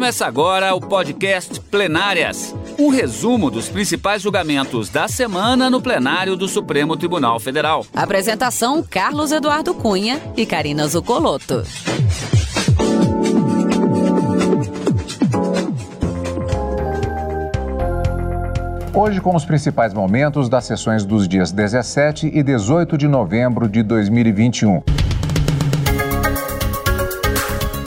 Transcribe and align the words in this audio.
Começa 0.00 0.24
agora 0.24 0.74
o 0.74 0.80
podcast 0.80 1.60
Plenárias 1.60 2.54
um 2.78 2.88
resumo 2.88 3.50
dos 3.50 3.68
principais 3.68 4.22
julgamentos 4.22 4.88
da 4.88 5.06
semana 5.06 5.68
no 5.68 5.78
plenário 5.78 6.36
do 6.36 6.48
Supremo 6.48 6.96
Tribunal 6.96 7.38
Federal. 7.38 7.84
Apresentação: 7.94 8.82
Carlos 8.82 9.30
Eduardo 9.30 9.74
Cunha 9.74 10.18
e 10.38 10.46
Karina 10.46 10.88
Zucolotto. 10.88 11.64
Hoje, 18.94 19.20
com 19.20 19.36
os 19.36 19.44
principais 19.44 19.92
momentos 19.92 20.48
das 20.48 20.64
sessões 20.64 21.04
dos 21.04 21.28
dias 21.28 21.52
17 21.52 22.26
e 22.26 22.42
18 22.42 22.96
de 22.96 23.06
novembro 23.06 23.68
de 23.68 23.82
2021. 23.82 24.99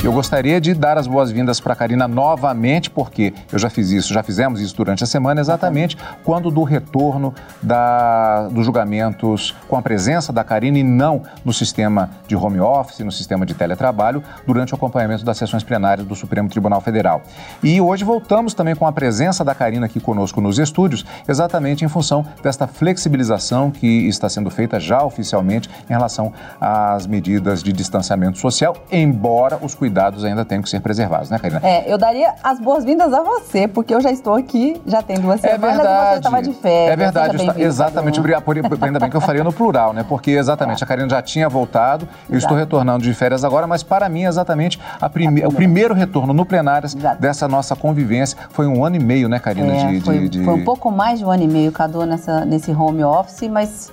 Eu 0.04 0.12
gostaria 0.12 0.60
de 0.60 0.74
dar 0.74 0.98
as 0.98 1.08
boas-vindas 1.08 1.62
para 1.62 1.72
a 1.72 1.76
Karina 1.78 2.10
novamente, 2.10 2.90
porque 2.90 3.34
eu 3.50 3.58
já 3.58 3.70
fiz 3.70 3.90
isso, 3.90 4.14
já 4.14 4.22
fizemos 4.22 4.60
isso 4.60 4.76
durante 4.76 5.02
a 5.02 5.08
semana, 5.08 5.40
exatamente 5.40 5.98
quando 6.26 6.52
do 6.52 6.62
retorno 6.64 7.34
da, 7.62 8.50
dos 8.50 8.66
julgamentos 8.66 9.56
com 9.70 9.78
a 9.78 9.82
presença 9.82 10.34
da 10.34 10.44
Karina 10.44 10.78
e 10.78 10.84
não 10.84 11.24
no 11.46 11.54
sistema 11.54 12.10
de 12.28 12.36
home 12.36 12.60
office, 12.60 13.00
no 13.00 13.14
sistema 13.14 13.46
de 13.46 13.54
teletrabalho, 13.54 14.22
durante 14.46 14.74
o 14.74 14.76
acompanhamento 14.76 15.24
das 15.24 15.38
sessões 15.38 15.64
plenárias 15.64 16.06
do 16.06 16.16
Supremo 16.16 16.50
Tribunal 16.50 16.82
Federal. 16.82 17.22
E 17.64 17.80
hoje 17.80 18.04
voltamos 18.04 18.54
também 18.54 18.76
com 18.76 18.86
a 18.86 18.92
presença 18.92 19.42
da 19.42 19.56
Karina 19.56 19.86
aqui 19.86 20.02
conosco 20.02 20.42
nos 20.42 20.60
estúdios, 20.60 21.06
exatamente 21.30 21.86
em 21.86 21.88
função 21.88 22.26
desta 22.44 22.68
flexibilização 22.68 23.72
que 23.72 24.06
está 24.10 24.28
sendo 24.28 24.50
feita 24.50 24.82
já 24.82 25.02
oficialmente 25.02 25.70
em 25.90 25.94
relação 25.94 26.34
às 26.60 27.08
medidas 27.08 27.64
de 27.64 27.72
distanciamento 27.72 28.38
social, 28.38 28.76
embora 28.92 29.58
os 29.62 29.74
cuidados 29.74 29.93
cuidados 29.94 30.26
ainda 30.26 30.44
têm 30.44 30.62
que 30.62 30.70
ser 30.70 30.80
preservados, 30.80 31.30
né, 31.30 31.38
Karina? 31.38 31.62
É, 31.64 31.92
eu 31.92 31.98
daria 31.98 32.34
as 32.44 32.60
boas-vindas 32.60 33.14
a 33.14 33.22
você, 33.22 33.68
porque 33.68 33.94
eu 33.94 34.02
já 34.02 34.12
estou 34.12 34.34
aqui, 34.34 34.82
já 34.88 35.04
tem 35.04 35.20
duas 35.20 35.44
é 35.44 35.52
semanas 35.52 35.78
verdade, 35.78 35.98
e 35.98 36.10
você 36.10 36.18
estava 36.18 36.42
de 36.42 36.54
férias. 36.54 36.92
É 36.92 36.96
verdade, 36.96 37.36
está, 37.38 37.60
exatamente. 37.60 38.20
Obrigado, 38.20 38.44
ainda 38.82 39.00
bem 39.00 39.10
que 39.10 39.16
eu 39.16 39.22
faria 39.22 39.44
no 39.44 39.54
plural, 39.54 39.94
né? 39.94 40.04
Porque 40.08 40.32
exatamente, 40.32 40.82
é. 40.82 40.86
a 40.86 40.88
Karina 40.88 41.08
já 41.08 41.22
tinha 41.22 41.48
voltado, 41.48 42.08
eu 42.30 42.38
estou 42.38 42.58
retornando 42.58 43.04
de 43.04 43.14
férias 43.14 43.44
agora, 43.44 43.68
mas 43.68 43.84
para 43.84 44.10
mim, 44.10 44.24
exatamente, 44.24 44.80
a 45.00 45.08
prime, 45.08 45.46
o 45.46 45.52
primeiro 45.52 45.94
retorno 45.94 46.34
no 46.34 46.46
plenárias 46.46 46.96
Exato. 46.96 47.22
dessa 47.22 47.48
nossa 47.48 47.76
convivência 47.76 48.38
foi 48.50 48.66
um 48.66 48.84
ano 48.84 48.96
e 48.96 49.00
meio, 49.00 49.30
né, 49.30 49.38
Karina? 49.38 49.74
É, 49.74 49.88
de, 49.92 50.02
foi, 50.02 50.20
de, 50.20 50.30
de... 50.30 50.44
foi 50.44 50.54
um 50.54 50.64
pouco 50.64 50.92
mais 50.92 51.20
de 51.20 51.26
um 51.26 51.30
ano 51.30 51.44
e 51.44 51.48
meio, 51.48 51.72
Cadu, 51.72 52.06
nessa, 52.06 52.44
nesse 52.46 52.72
home 52.72 53.04
office, 53.04 53.48
mas 53.48 53.92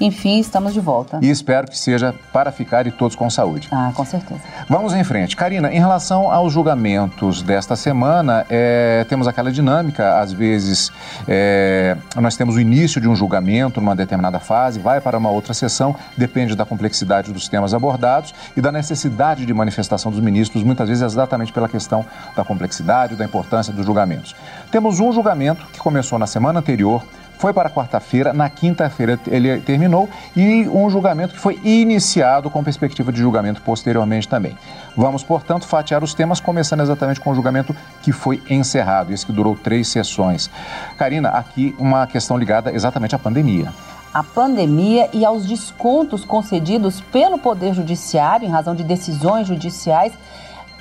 enfim, 0.00 0.38
estamos 0.38 0.72
de 0.72 0.80
volta. 0.80 1.18
E 1.22 1.30
espero 1.30 1.68
que 1.68 1.76
seja 1.76 2.14
para 2.32 2.52
ficar 2.52 2.86
e 2.86 2.90
todos 2.90 3.16
com 3.16 3.28
saúde. 3.28 3.68
Ah, 3.70 3.90
com 3.94 4.04
certeza. 4.04 4.40
Vamos 4.68 4.94
em 4.94 5.02
frente. 5.02 5.36
Karina, 5.36 5.72
em 5.72 5.78
relação 5.78 6.30
aos 6.30 6.52
julgamentos 6.52 7.42
desta 7.42 7.76
semana, 7.76 8.46
é, 8.48 9.04
temos 9.08 9.26
aquela 9.26 9.50
dinâmica, 9.50 10.20
às 10.20 10.32
vezes 10.32 10.92
é, 11.26 11.96
nós 12.16 12.36
temos 12.36 12.56
o 12.56 12.60
início 12.60 13.00
de 13.00 13.08
um 13.08 13.16
julgamento 13.16 13.80
numa 13.80 13.96
determinada 13.96 14.38
fase, 14.38 14.78
vai 14.78 15.00
para 15.00 15.18
uma 15.18 15.30
outra 15.30 15.52
sessão, 15.54 15.94
depende 16.16 16.54
da 16.54 16.64
complexidade 16.64 17.32
dos 17.32 17.48
temas 17.48 17.74
abordados 17.74 18.34
e 18.56 18.60
da 18.60 18.70
necessidade 18.70 19.44
de 19.44 19.54
manifestação 19.54 20.10
dos 20.10 20.20
ministros, 20.20 20.62
muitas 20.62 20.88
vezes 20.88 21.02
exatamente 21.02 21.52
pela 21.52 21.68
questão 21.68 22.04
da 22.36 22.44
complexidade, 22.44 23.16
da 23.16 23.24
importância 23.24 23.72
dos 23.72 23.84
julgamentos. 23.84 24.34
Temos 24.70 25.00
um 25.00 25.12
julgamento 25.12 25.66
que 25.72 25.78
começou 25.78 26.18
na 26.18 26.26
semana 26.26 26.60
anterior, 26.60 27.02
foi 27.38 27.52
para 27.52 27.70
quarta-feira, 27.70 28.32
na 28.32 28.50
quinta-feira 28.50 29.18
ele 29.28 29.60
terminou 29.60 30.08
e 30.36 30.68
um 30.68 30.90
julgamento 30.90 31.34
que 31.34 31.40
foi 31.40 31.58
iniciado 31.64 32.50
com 32.50 32.62
perspectiva 32.62 33.12
de 33.12 33.20
julgamento 33.20 33.62
posteriormente 33.62 34.28
também. 34.28 34.58
Vamos, 34.96 35.22
portanto, 35.22 35.66
fatiar 35.66 36.02
os 36.02 36.12
temas, 36.12 36.40
começando 36.40 36.80
exatamente 36.80 37.20
com 37.20 37.30
o 37.30 37.34
julgamento 37.34 37.74
que 38.02 38.10
foi 38.10 38.42
encerrado, 38.50 39.12
esse 39.12 39.24
que 39.24 39.32
durou 39.32 39.54
três 39.54 39.88
sessões. 39.88 40.50
Karina, 40.96 41.30
aqui 41.30 41.74
uma 41.78 42.06
questão 42.06 42.36
ligada 42.36 42.72
exatamente 42.72 43.14
à 43.14 43.18
pandemia 43.18 43.72
à 44.12 44.22
pandemia 44.22 45.08
e 45.12 45.22
aos 45.22 45.44
descontos 45.44 46.24
concedidos 46.24 47.00
pelo 47.00 47.38
Poder 47.38 47.74
Judiciário 47.74 48.48
em 48.48 48.50
razão 48.50 48.74
de 48.74 48.82
decisões 48.82 49.46
judiciais 49.46 50.14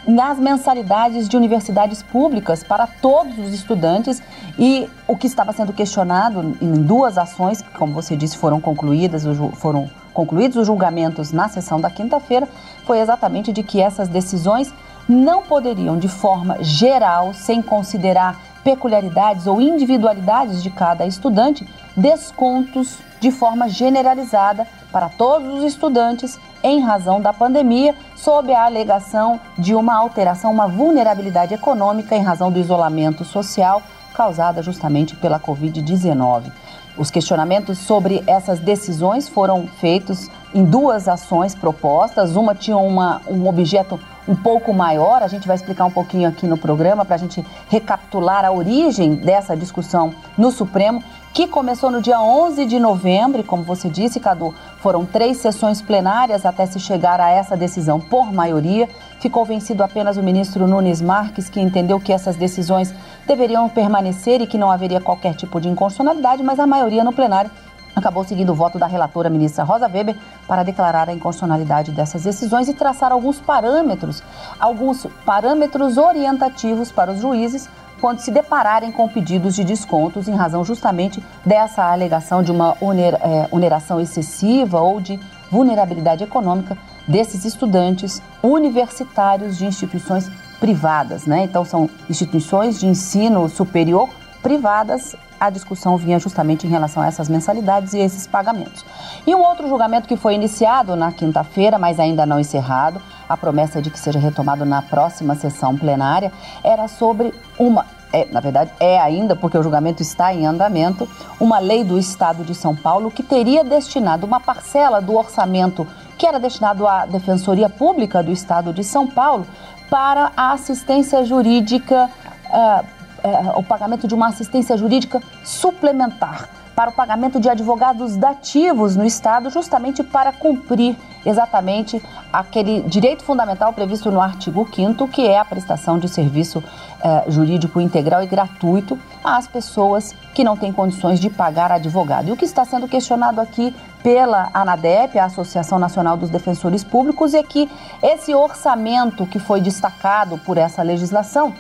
nas 0.07 0.39
mensalidades 0.39 1.27
de 1.27 1.35
universidades 1.35 2.01
públicas 2.01 2.63
para 2.63 2.87
todos 2.87 3.37
os 3.37 3.53
estudantes 3.53 4.23
e 4.57 4.89
o 5.05 5.17
que 5.17 5.27
estava 5.27 5.51
sendo 5.51 5.73
questionado 5.73 6.57
em 6.61 6.73
duas 6.81 7.17
ações, 7.17 7.61
que, 7.61 7.69
como 7.71 7.93
você 7.93 8.15
disse, 8.15 8.37
foram 8.37 8.61
concluídas, 8.61 9.23
foram 9.55 9.89
concluídos 10.13 10.57
os 10.57 10.65
julgamentos 10.65 11.31
na 11.31 11.49
sessão 11.49 11.79
da 11.79 11.89
quinta-feira, 11.89 12.47
foi 12.85 12.99
exatamente 12.99 13.51
de 13.51 13.61
que 13.61 13.81
essas 13.81 14.07
decisões 14.07 14.73
não 15.07 15.43
poderiam, 15.43 15.97
de 15.97 16.07
forma 16.07 16.63
geral, 16.63 17.33
sem 17.33 17.61
considerar 17.61 18.39
peculiaridades 18.63 19.45
ou 19.45 19.61
individualidades 19.61 20.63
de 20.63 20.69
cada 20.69 21.05
estudante, 21.05 21.67
descontos 21.95 22.97
de 23.19 23.31
forma 23.31 23.69
generalizada 23.69 24.67
para 24.91 25.09
todos 25.09 25.59
os 25.59 25.63
estudantes 25.63 26.39
em 26.63 26.79
razão 26.79 27.21
da 27.21 27.33
pandemia, 27.33 27.95
sob 28.15 28.53
a 28.53 28.65
alegação 28.65 29.39
de 29.57 29.75
uma 29.75 29.95
alteração, 29.95 30.51
uma 30.51 30.67
vulnerabilidade 30.67 31.53
econômica 31.53 32.15
em 32.15 32.23
razão 32.23 32.51
do 32.51 32.59
isolamento 32.59 33.23
social 33.23 33.81
causada 34.13 34.63
justamente 34.63 35.15
pela 35.15 35.39
Covid-19. 35.39 36.51
Os 36.97 37.11
questionamentos 37.11 37.77
sobre 37.77 38.23
essas 38.25 38.59
decisões 38.59 39.29
foram 39.29 39.67
feitos 39.67 40.31
em 40.53 40.65
duas 40.65 41.07
ações 41.07 41.53
propostas. 41.53 42.35
Uma 42.35 42.55
tinha 42.55 42.77
uma, 42.77 43.21
um 43.27 43.47
objeto 43.47 43.99
um 44.27 44.35
pouco 44.35 44.73
maior, 44.73 45.21
a 45.21 45.27
gente 45.27 45.47
vai 45.47 45.55
explicar 45.55 45.85
um 45.85 45.91
pouquinho 45.91 46.27
aqui 46.27 46.47
no 46.47 46.57
programa 46.57 47.05
para 47.05 47.15
a 47.15 47.19
gente 47.19 47.45
recapitular 47.69 48.43
a 48.43 48.51
origem 48.51 49.15
dessa 49.15 49.55
discussão 49.55 50.13
no 50.37 50.51
Supremo 50.51 51.01
que 51.33 51.47
começou 51.47 51.91
no 51.91 52.01
dia 52.01 52.19
11 52.19 52.65
de 52.65 52.79
novembro, 52.79 53.43
como 53.43 53.61
você 53.61 53.87
disse, 53.87 54.19
Cadu, 54.19 54.55
foram 54.79 55.05
três 55.05 55.37
sessões 55.37 55.81
plenárias 55.81 56.45
até 56.45 56.65
se 56.65 56.79
chegar 56.79 57.19
a 57.19 57.29
essa 57.29 57.57
decisão 57.57 57.99
por 57.99 58.31
maioria. 58.31 58.87
Ficou 59.19 59.43
vencido 59.43 59.83
apenas 59.83 60.17
o 60.17 60.23
ministro 60.23 60.67
Nunes 60.67 61.01
Marques, 61.01 61.49
que 61.49 61.59
entendeu 61.59 61.99
que 61.99 62.13
essas 62.13 62.35
decisões 62.35 62.93
deveriam 63.25 63.67
permanecer 63.67 64.41
e 64.41 64.47
que 64.47 64.57
não 64.57 64.71
haveria 64.71 65.01
qualquer 65.01 65.35
tipo 65.35 65.59
de 65.59 65.67
inconstitucionalidade, 65.67 66.43
mas 66.43 66.59
a 66.59 66.67
maioria 66.67 67.03
no 67.03 67.11
plenário 67.11 67.51
acabou 67.95 68.23
seguindo 68.23 68.51
o 68.51 68.55
voto 68.55 68.77
da 68.77 68.85
relatora 68.85 69.27
ministra 69.27 69.63
Rosa 69.63 69.87
Weber 69.87 70.15
para 70.47 70.61
declarar 70.61 71.09
a 71.09 71.13
inconstitucionalidade 71.13 71.91
dessas 71.91 72.23
decisões 72.23 72.67
e 72.69 72.73
traçar 72.73 73.11
alguns 73.11 73.39
parâmetros, 73.39 74.21
alguns 74.59 75.07
parâmetros 75.25 75.97
orientativos 75.97 76.91
para 76.91 77.11
os 77.11 77.19
juízes 77.19 77.67
quando 77.99 78.19
se 78.19 78.31
depararem 78.31 78.91
com 78.91 79.07
pedidos 79.07 79.55
de 79.55 79.63
descontos 79.63 80.27
em 80.27 80.35
razão 80.35 80.63
justamente 80.63 81.23
dessa 81.45 81.83
alegação 81.83 82.43
de 82.43 82.51
uma 82.51 82.75
é, 83.21 83.47
oneração 83.51 83.99
excessiva 83.99 84.79
ou 84.79 84.99
de 84.99 85.19
vulnerabilidade 85.51 86.23
econômica 86.23 86.77
desses 87.07 87.45
estudantes 87.45 88.21
universitários 88.43 89.57
de 89.57 89.65
instituições 89.65 90.29
privadas, 90.59 91.25
né? 91.25 91.43
Então 91.43 91.63
são 91.63 91.89
instituições 92.09 92.79
de 92.79 92.87
ensino 92.87 93.47
superior 93.47 94.09
privadas. 94.41 95.15
A 95.39 95.51
discussão 95.51 95.97
vinha 95.97 96.17
justamente 96.17 96.65
em 96.65 96.69
relação 96.69 97.03
a 97.03 97.07
essas 97.07 97.29
mensalidades 97.29 97.93
e 97.93 97.99
esses 97.99 98.25
pagamentos. 98.25 98.83
E 99.25 99.35
um 99.35 99.39
outro 99.39 99.67
julgamento 99.67 100.07
que 100.07 100.17
foi 100.17 100.33
iniciado 100.33 100.95
na 100.95 101.11
quinta-feira, 101.11 101.77
mas 101.77 101.99
ainda 101.99 102.25
não 102.25 102.39
encerrado, 102.39 102.99
a 103.27 103.35
promessa 103.35 103.81
de 103.81 103.89
que 103.89 103.99
seja 103.99 104.19
retomado 104.19 104.65
na 104.65 104.81
próxima 104.81 105.35
sessão 105.35 105.77
plenária, 105.77 106.31
era 106.63 106.87
sobre 106.87 107.33
uma. 107.57 107.85
É, 108.13 108.25
na 108.31 108.39
verdade, 108.39 108.71
é 108.79 108.97
ainda, 108.97 109.35
porque 109.35 109.57
o 109.57 109.63
julgamento 109.63 110.01
está 110.01 110.33
em 110.33 110.45
andamento, 110.45 111.07
uma 111.39 111.59
lei 111.59 111.83
do 111.83 111.99
Estado 111.99 112.43
de 112.45 112.55
São 112.55 112.73
Paulo 112.73 113.11
que 113.11 113.21
teria 113.21 113.65
destinado 113.65 114.25
uma 114.25 114.39
parcela 114.39 115.01
do 115.01 115.13
orçamento 115.13 115.85
que 116.17 116.25
era 116.25 116.39
destinado 116.39 116.87
à 116.87 117.05
Defensoria 117.05 117.69
Pública 117.69 118.23
do 118.23 118.31
Estado 118.31 118.73
de 118.73 118.83
São 118.83 119.05
Paulo 119.05 119.45
para 119.89 120.31
a 120.35 120.53
assistência 120.53 121.23
jurídica, 121.23 122.09
uh, 122.49 122.83
uh, 123.27 123.59
o 123.59 123.63
pagamento 123.63 124.07
de 124.07 124.15
uma 124.15 124.27
assistência 124.27 124.75
jurídica 124.77 125.21
suplementar 125.43 126.49
para 126.77 126.91
o 126.91 126.93
pagamento 126.93 127.39
de 127.39 127.49
advogados 127.49 128.15
dativos 128.15 128.95
no 128.95 129.03
Estado, 129.03 129.49
justamente 129.49 130.03
para 130.03 130.31
cumprir 130.31 130.95
exatamente 131.25 131.99
aquele 132.31 132.83
direito 132.83 133.23
fundamental 133.23 133.73
previsto 133.73 134.11
no 134.11 134.21
artigo 134.21 134.69
5, 134.71 135.07
que 135.07 135.25
é 135.25 135.39
a 135.39 135.43
prestação 135.43 135.97
de 135.97 136.07
serviço 136.07 136.63
eh, 137.03 137.23
jurídico 137.29 137.81
integral 137.81 138.21
e 138.21 138.27
gratuito 138.27 138.95
às 139.23 139.47
pessoas 139.47 140.13
que 140.35 140.43
não 140.43 140.55
têm 140.55 140.71
condições 140.71 141.19
de 141.19 141.31
pagar 141.31 141.71
advogado. 141.71 142.27
E 142.27 142.31
o 142.31 142.37
que 142.37 142.45
está 142.45 142.63
sendo 142.63 142.87
questionado 142.87 143.41
aqui 143.41 143.75
pela 144.03 144.51
ANADEP, 144.53 145.17
a 145.17 145.25
Associação 145.25 145.79
Nacional 145.79 146.15
dos 146.15 146.29
Defensores 146.29 146.83
Públicos, 146.83 147.33
é 147.33 147.41
que 147.41 147.67
esse 148.03 148.35
orçamento 148.35 149.25
que 149.25 149.39
foi 149.39 149.61
destacado 149.61 150.37
por 150.45 150.59
essa 150.59 150.83
legislação 150.83 151.55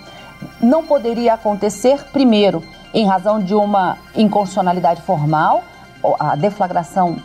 não 0.61 0.85
poderia 0.85 1.33
acontecer, 1.33 2.03
primeiro, 2.13 2.63
em 2.93 3.05
razão 3.05 3.39
de 3.39 3.53
uma 3.53 3.97
inconstitucionalidade 4.15 5.01
formal, 5.01 5.63
a 6.19 6.35
deflagração 6.35 7.17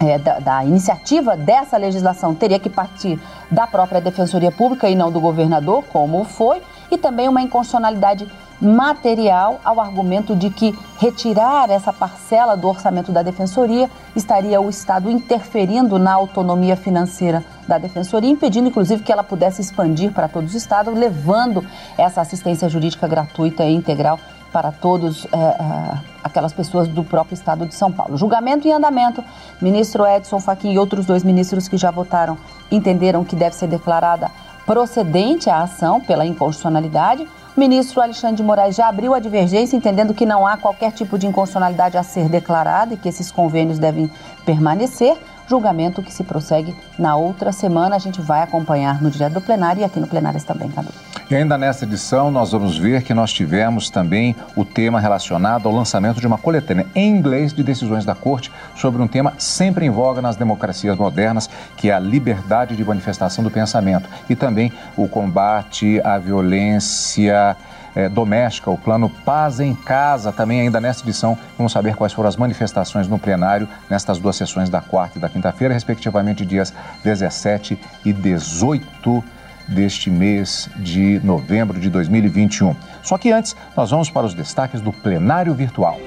é, 0.00 0.18
da, 0.18 0.38
da, 0.38 0.64
iniciativa 0.64 1.36
dessa 1.36 1.76
legislação 1.76 2.34
teria 2.34 2.58
que 2.58 2.70
partir 2.70 3.18
da 3.50 3.66
própria 3.66 4.00
Defensoria 4.00 4.52
Pública 4.52 4.88
e 4.88 4.94
não 4.94 5.10
do 5.10 5.20
governador, 5.20 5.84
como 5.92 6.22
foi, 6.24 6.62
e 6.90 6.96
também 6.96 7.28
uma 7.28 7.42
inconstitucionalidade 7.42 8.26
material 8.60 9.60
ao 9.64 9.80
argumento 9.80 10.34
de 10.34 10.50
que 10.50 10.76
retirar 10.98 11.70
essa 11.70 11.92
parcela 11.92 12.56
do 12.56 12.68
orçamento 12.68 13.12
da 13.12 13.22
Defensoria 13.22 13.88
estaria 14.16 14.60
o 14.60 14.68
Estado 14.68 15.10
interferindo 15.10 15.98
na 15.98 16.12
autonomia 16.12 16.76
financeira 16.76 17.44
da 17.68 17.78
Defensoria, 17.78 18.30
impedindo 18.30 18.68
inclusive 18.68 19.02
que 19.02 19.12
ela 19.12 19.22
pudesse 19.22 19.60
expandir 19.60 20.12
para 20.12 20.28
todos 20.28 20.50
os 20.50 20.56
estados, 20.56 20.92
levando 20.94 21.64
essa 21.96 22.20
assistência 22.20 22.68
jurídica 22.68 23.06
gratuita 23.06 23.64
e 23.64 23.74
integral 23.74 24.18
para 24.52 24.72
todos 24.72 25.26
é, 25.26 25.36
é, 25.36 25.98
aquelas 26.22 26.52
pessoas 26.52 26.88
do 26.88 27.04
próprio 27.04 27.34
estado 27.34 27.66
de 27.66 27.74
São 27.74 27.92
Paulo. 27.92 28.16
Julgamento 28.16 28.66
em 28.66 28.72
andamento. 28.72 29.22
Ministro 29.60 30.06
Edson 30.06 30.40
Fachin 30.40 30.72
e 30.72 30.78
outros 30.78 31.06
dois 31.06 31.22
ministros 31.22 31.68
que 31.68 31.76
já 31.76 31.90
votaram 31.90 32.36
entenderam 32.70 33.24
que 33.24 33.36
deve 33.36 33.54
ser 33.54 33.66
declarada 33.66 34.30
procedente 34.66 35.48
a 35.48 35.62
ação 35.62 36.00
pela 36.00 36.26
inconstitucionalidade. 36.26 37.26
O 37.56 37.60
ministro 37.60 38.00
Alexandre 38.00 38.36
de 38.36 38.42
Moraes 38.42 38.76
já 38.76 38.86
abriu 38.86 39.14
a 39.14 39.18
divergência, 39.18 39.76
entendendo 39.76 40.14
que 40.14 40.24
não 40.24 40.46
há 40.46 40.56
qualquer 40.56 40.92
tipo 40.92 41.18
de 41.18 41.26
inconstitucionalidade 41.26 41.96
a 41.96 42.02
ser 42.02 42.28
declarada 42.28 42.94
e 42.94 42.96
que 42.96 43.08
esses 43.08 43.32
convênios 43.32 43.78
devem 43.78 44.10
permanecer. 44.44 45.16
Julgamento 45.48 46.02
que 46.02 46.12
se 46.12 46.22
prossegue 46.22 46.76
na 46.98 47.16
outra 47.16 47.52
semana. 47.52 47.96
A 47.96 47.98
gente 47.98 48.20
vai 48.20 48.42
acompanhar 48.42 49.00
no 49.00 49.10
direto 49.10 49.34
do 49.34 49.40
plenário 49.40 49.80
e 49.80 49.84
aqui 49.84 49.98
no 49.98 50.06
plenário 50.06 50.42
também, 50.42 50.68
Cadu. 50.68 50.90
E 51.30 51.34
ainda 51.34 51.58
nesta 51.58 51.84
edição, 51.84 52.30
nós 52.30 52.52
vamos 52.52 52.78
ver 52.78 53.02
que 53.02 53.12
nós 53.12 53.32
tivemos 53.32 53.90
também 53.90 54.34
o 54.56 54.64
tema 54.64 55.00
relacionado 55.00 55.68
ao 55.68 55.74
lançamento 55.74 56.20
de 56.20 56.26
uma 56.26 56.38
coletânea 56.38 56.86
em 56.94 57.08
inglês 57.10 57.52
de 57.52 57.62
decisões 57.62 58.04
da 58.04 58.14
Corte 58.14 58.50
sobre 58.74 59.02
um 59.02 59.06
tema 59.06 59.34
sempre 59.38 59.84
em 59.84 59.90
voga 59.90 60.22
nas 60.22 60.36
democracias 60.36 60.96
modernas, 60.96 61.48
que 61.76 61.90
é 61.90 61.94
a 61.94 61.98
liberdade 61.98 62.76
de 62.76 62.84
manifestação 62.84 63.44
do 63.44 63.50
pensamento 63.50 64.08
e 64.28 64.34
também 64.34 64.72
o 64.96 65.08
combate 65.08 66.00
à 66.02 66.18
violência 66.18 67.56
é, 67.94 68.08
doméstica, 68.08 68.70
o 68.70 68.78
plano 68.78 69.08
Paz 69.08 69.60
em 69.60 69.74
Casa. 69.74 70.32
Também, 70.32 70.60
ainda 70.60 70.80
nesta 70.80 71.02
edição, 71.02 71.38
vamos 71.56 71.72
saber 71.72 71.94
quais 71.96 72.12
foram 72.12 72.28
as 72.28 72.36
manifestações 72.36 73.08
no 73.08 73.18
plenário 73.18 73.68
nestas 73.90 74.18
duas 74.18 74.36
sessões 74.36 74.68
da 74.68 74.80
quarta 74.80 75.18
e 75.18 75.20
da 75.20 75.28
quinta-feira, 75.28 75.74
respectivamente 75.74 76.44
dias 76.44 76.72
17 77.04 77.78
e 78.04 78.12
18 78.12 79.24
deste 79.68 80.10
mês 80.10 80.68
de 80.76 81.20
novembro 81.22 81.78
de 81.78 81.90
2021. 81.90 82.74
Só 83.02 83.18
que 83.18 83.30
antes, 83.30 83.54
nós 83.76 83.90
vamos 83.90 84.10
para 84.10 84.26
os 84.26 84.34
destaques 84.34 84.80
do 84.80 84.92
plenário 84.92 85.54
virtual. 85.54 85.98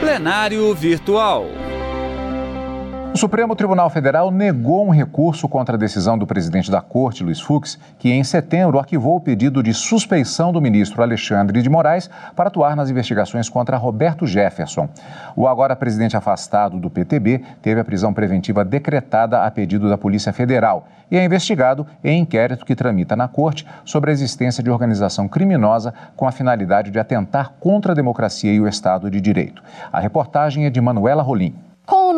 Plenário 0.00 0.74
virtual. 0.74 1.46
O 3.14 3.16
Supremo 3.18 3.56
Tribunal 3.56 3.90
Federal 3.90 4.30
negou 4.30 4.86
um 4.86 4.90
recurso 4.90 5.48
contra 5.48 5.74
a 5.74 5.78
decisão 5.78 6.16
do 6.16 6.26
presidente 6.26 6.70
da 6.70 6.80
Corte, 6.80 7.24
Luiz 7.24 7.40
Fux, 7.40 7.78
que 7.98 8.10
em 8.10 8.22
setembro 8.22 8.78
arquivou 8.78 9.16
o 9.16 9.20
pedido 9.20 9.62
de 9.62 9.74
suspeição 9.74 10.52
do 10.52 10.60
ministro 10.60 11.02
Alexandre 11.02 11.60
de 11.60 11.68
Moraes 11.68 12.08
para 12.36 12.48
atuar 12.48 12.76
nas 12.76 12.90
investigações 12.90 13.48
contra 13.48 13.76
Roberto 13.76 14.26
Jefferson. 14.26 14.88
O 15.34 15.48
agora 15.48 15.74
presidente 15.74 16.16
afastado 16.16 16.78
do 16.78 16.90
PTB 16.90 17.42
teve 17.60 17.80
a 17.80 17.84
prisão 17.84 18.12
preventiva 18.12 18.64
decretada 18.64 19.42
a 19.42 19.50
pedido 19.50 19.88
da 19.88 19.98
Polícia 19.98 20.32
Federal 20.32 20.86
e 21.10 21.16
é 21.16 21.24
investigado 21.24 21.86
em 22.04 22.20
inquérito 22.20 22.64
que 22.64 22.76
tramita 22.76 23.16
na 23.16 23.26
Corte 23.26 23.66
sobre 23.84 24.10
a 24.10 24.12
existência 24.12 24.62
de 24.62 24.70
organização 24.70 25.26
criminosa 25.26 25.92
com 26.14 26.28
a 26.28 26.32
finalidade 26.32 26.90
de 26.90 26.98
atentar 27.00 27.54
contra 27.58 27.92
a 27.92 27.96
democracia 27.96 28.52
e 28.52 28.60
o 28.60 28.68
Estado 28.68 29.10
de 29.10 29.20
Direito. 29.20 29.62
A 29.90 29.98
reportagem 29.98 30.66
é 30.66 30.70
de 30.70 30.80
Manuela 30.80 31.22
Rolim. 31.22 31.67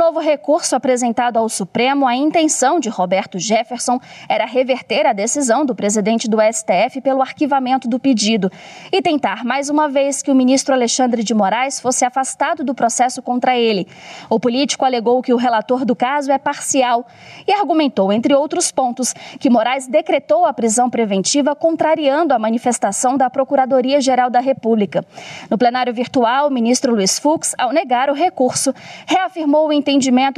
Novo 0.01 0.19
recurso 0.19 0.75
apresentado 0.75 1.37
ao 1.37 1.47
Supremo, 1.47 2.07
a 2.07 2.17
intenção 2.17 2.81
de 2.81 2.89
Roberto 2.89 3.39
Jefferson 3.39 4.01
era 4.31 4.47
reverter 4.47 5.07
a 5.07 5.13
decisão 5.13 5.63
do 5.67 5.75
presidente 5.75 6.27
do 6.27 6.39
STF 6.41 7.03
pelo 7.03 7.21
arquivamento 7.21 7.87
do 7.87 8.01
pedido 8.01 8.51
e 8.91 9.03
tentar 9.03 9.45
mais 9.45 9.69
uma 9.69 9.91
vez 9.91 10.23
que 10.23 10.31
o 10.31 10.35
ministro 10.35 10.73
Alexandre 10.73 11.23
de 11.23 11.35
Moraes 11.35 11.79
fosse 11.79 12.03
afastado 12.03 12.65
do 12.65 12.75
processo 12.75 13.21
contra 13.21 13.59
ele. 13.59 13.87
O 14.31 14.41
político 14.41 14.87
alegou 14.87 15.21
que 15.21 15.35
o 15.35 15.37
relator 15.37 15.85
do 15.85 15.95
caso 15.95 16.33
é 16.33 16.39
parcial 16.39 17.07
e 17.47 17.53
argumentou, 17.53 18.11
entre 18.11 18.35
outros 18.35 18.73
pontos, 18.73 19.13
que 19.39 19.51
Moraes 19.51 19.87
decretou 19.87 20.47
a 20.47 20.55
prisão 20.55 20.89
preventiva 20.89 21.55
contrariando 21.55 22.33
a 22.33 22.39
manifestação 22.39 23.19
da 23.19 23.29
Procuradoria-Geral 23.29 24.31
da 24.31 24.41
República. 24.41 25.05
No 25.51 25.59
plenário 25.59 25.93
virtual, 25.93 26.49
o 26.49 26.51
ministro 26.51 26.95
Luiz 26.95 27.19
Fux, 27.19 27.55
ao 27.59 27.71
negar 27.71 28.09
o 28.09 28.15
recurso, 28.15 28.75
reafirmou 29.07 29.69
o 29.69 29.73
entendimento 29.75 29.90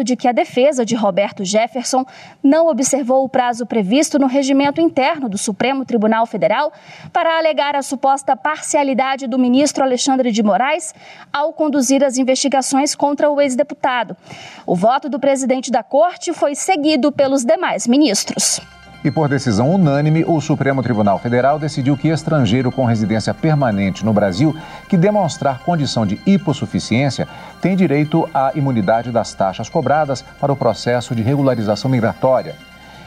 de 0.05 0.17
que 0.17 0.29
a 0.29 0.33
defesa 0.33 0.85
de 0.85 0.95
Roberto 0.95 1.45
Jefferson 1.45 2.05
não 2.43 2.69
observou 2.69 3.25
o 3.25 3.29
prazo 3.29 3.67
previsto 3.67 4.19
no 4.19 4.27
regimento 4.27 4.81
interno 4.81 5.29
do 5.29 5.37
Supremo 5.37 5.85
Tribunal 5.85 6.27
Federal 6.27 6.73
para 7.13 7.39
alegar 7.39 7.77
a 7.77 7.83
suposta 7.83 8.37
parcialidade 8.37 9.27
do 9.27 9.39
ministro 9.39 9.85
Alexandre 9.85 10.31
de 10.31 10.43
Moraes 10.43 10.95
ao 11.33 11.53
conduzir 11.53 12.03
as 12.05 12.19
investigações 12.19 12.95
contra 12.95 13.31
o 13.31 13.41
ex-deputado. 13.41 14.17
O 14.67 14.75
voto 14.75 15.09
do 15.09 15.21
presidente 15.21 15.71
da 15.71 15.83
corte 15.83 16.33
foi 16.33 16.55
seguido 16.55 17.13
pelos 17.13 17.45
demais 17.45 17.87
ministros. 17.87 18.61
E 19.05 19.11
por 19.11 19.29
decisão 19.29 19.69
unânime, 19.69 20.25
o 20.25 20.41
Supremo 20.41 20.81
Tribunal 20.81 21.19
Federal 21.19 21.59
decidiu 21.59 21.97
que 21.97 22.09
estrangeiro 22.09 22.71
com 22.71 22.85
residência 22.85 23.35
permanente 23.35 24.05
no 24.05 24.13
Brasil 24.13 24.57
que 24.89 24.97
demonstrar 24.97 25.59
condição 25.59 26.07
de 26.07 26.21
hipossuficiência 26.25 27.27
tem 27.61 27.75
direito 27.75 28.29
à 28.33 28.53
imunidade 28.55 29.11
das 29.11 29.35
taxas 29.35 29.69
cobradas 29.69 30.23
para 30.41 30.53
o 30.53 30.57
processo 30.57 31.17
de 31.17 31.23
regularização 31.23 31.91
migratória. 31.91 32.55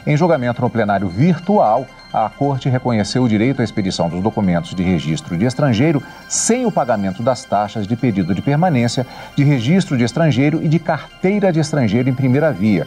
Em 0.06 0.16
julgamento 0.16 0.60
no 0.60 0.68
plenário 0.68 1.08
virtual, 1.08 1.86
a 2.12 2.28
Corte 2.28 2.68
reconheceu 2.68 3.22
o 3.22 3.28
direito 3.28 3.60
à 3.60 3.64
expedição 3.64 4.08
dos 4.08 4.22
documentos 4.22 4.74
de 4.74 4.82
registro 4.82 5.36
de 5.36 5.46
estrangeiro 5.46 6.02
sem 6.28 6.66
o 6.66 6.70
pagamento 6.70 7.22
das 7.22 7.42
taxas 7.42 7.86
de 7.86 7.96
pedido 7.96 8.34
de 8.34 8.42
permanência, 8.42 9.06
de 9.34 9.42
registro 9.44 9.96
de 9.96 10.04
estrangeiro 10.04 10.62
e 10.62 10.68
de 10.68 10.78
carteira 10.78 11.50
de 11.50 11.58
estrangeiro 11.58 12.08
em 12.08 12.14
primeira 12.14 12.52
via. 12.52 12.86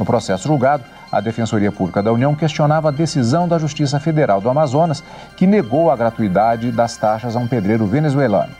No 0.00 0.06
processo 0.06 0.48
julgado, 0.48 0.82
a 1.12 1.20
Defensoria 1.20 1.70
Pública 1.70 2.02
da 2.02 2.10
União 2.10 2.34
questionava 2.34 2.88
a 2.88 2.90
decisão 2.90 3.46
da 3.46 3.58
Justiça 3.58 4.00
Federal 4.00 4.40
do 4.40 4.48
Amazonas, 4.48 5.04
que 5.36 5.46
negou 5.46 5.90
a 5.90 5.96
gratuidade 5.96 6.72
das 6.72 6.96
taxas 6.96 7.36
a 7.36 7.38
um 7.38 7.46
pedreiro 7.46 7.84
venezuelano. 7.84 8.50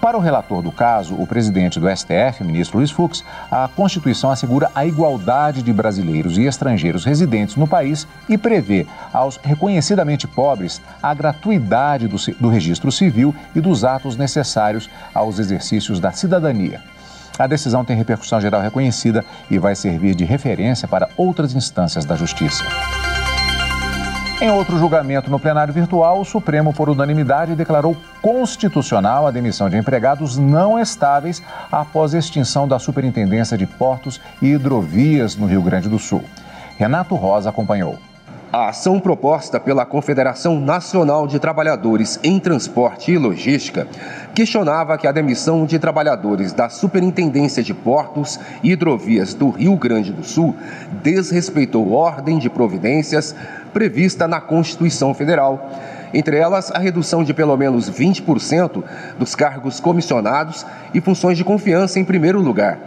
Para 0.00 0.18
o 0.18 0.20
relator 0.20 0.60
do 0.60 0.72
caso, 0.72 1.14
o 1.14 1.28
presidente 1.28 1.78
do 1.78 1.88
STF, 1.88 2.42
ministro 2.42 2.78
Luiz 2.78 2.90
Fux, 2.90 3.24
a 3.48 3.68
Constituição 3.68 4.32
assegura 4.32 4.68
a 4.74 4.84
igualdade 4.84 5.62
de 5.62 5.72
brasileiros 5.72 6.36
e 6.36 6.42
estrangeiros 6.42 7.04
residentes 7.04 7.54
no 7.54 7.68
país 7.68 8.08
e 8.28 8.36
prevê 8.36 8.84
aos 9.12 9.36
reconhecidamente 9.36 10.26
pobres 10.26 10.82
a 11.00 11.14
gratuidade 11.14 12.08
do, 12.08 12.16
do 12.40 12.48
registro 12.48 12.90
civil 12.90 13.32
e 13.54 13.60
dos 13.60 13.84
atos 13.84 14.16
necessários 14.16 14.90
aos 15.14 15.38
exercícios 15.38 16.00
da 16.00 16.10
cidadania. 16.10 16.80
A 17.38 17.46
decisão 17.46 17.84
tem 17.84 17.96
repercussão 17.96 18.40
geral 18.40 18.60
reconhecida 18.60 19.24
e 19.50 19.58
vai 19.58 19.76
servir 19.76 20.14
de 20.14 20.24
referência 20.24 20.88
para 20.88 21.08
outras 21.16 21.54
instâncias 21.54 22.04
da 22.04 22.16
Justiça. 22.16 22.64
Em 24.40 24.50
outro 24.50 24.78
julgamento 24.78 25.30
no 25.30 25.38
plenário 25.38 25.74
virtual, 25.74 26.20
o 26.20 26.24
Supremo, 26.24 26.72
por 26.72 26.88
unanimidade, 26.88 27.56
declarou 27.56 27.96
constitucional 28.22 29.26
a 29.26 29.32
demissão 29.32 29.68
de 29.68 29.76
empregados 29.76 30.36
não 30.36 30.78
estáveis 30.78 31.42
após 31.72 32.14
a 32.14 32.18
extinção 32.18 32.66
da 32.68 32.78
Superintendência 32.78 33.58
de 33.58 33.66
Portos 33.66 34.20
e 34.40 34.52
Hidrovias 34.52 35.34
no 35.34 35.46
Rio 35.46 35.62
Grande 35.62 35.88
do 35.88 35.98
Sul. 35.98 36.22
Renato 36.76 37.16
Rosa 37.16 37.50
acompanhou. 37.50 37.98
A 38.50 38.70
ação 38.70 38.98
proposta 38.98 39.60
pela 39.60 39.84
Confederação 39.84 40.58
Nacional 40.58 41.26
de 41.26 41.38
Trabalhadores 41.38 42.18
em 42.22 42.38
Transporte 42.40 43.12
e 43.12 43.18
Logística 43.18 43.86
questionava 44.38 44.96
que 44.96 45.08
a 45.08 45.10
demissão 45.10 45.66
de 45.66 45.80
trabalhadores 45.80 46.52
da 46.52 46.68
Superintendência 46.68 47.60
de 47.60 47.74
Portos 47.74 48.38
e 48.62 48.70
Hidrovias 48.70 49.34
do 49.34 49.50
Rio 49.50 49.74
Grande 49.74 50.12
do 50.12 50.22
Sul 50.22 50.54
desrespeitou 51.02 51.90
ordem 51.90 52.38
de 52.38 52.48
providências 52.48 53.34
prevista 53.72 54.28
na 54.28 54.40
Constituição 54.40 55.12
Federal. 55.12 55.68
Entre 56.14 56.36
elas, 56.36 56.70
a 56.70 56.78
redução 56.78 57.24
de 57.24 57.34
pelo 57.34 57.56
menos 57.56 57.90
20% 57.90 58.84
dos 59.18 59.34
cargos 59.34 59.80
comissionados 59.80 60.64
e 60.94 61.00
funções 61.00 61.36
de 61.36 61.42
confiança 61.42 61.98
em 61.98 62.04
primeiro 62.04 62.40
lugar 62.40 62.78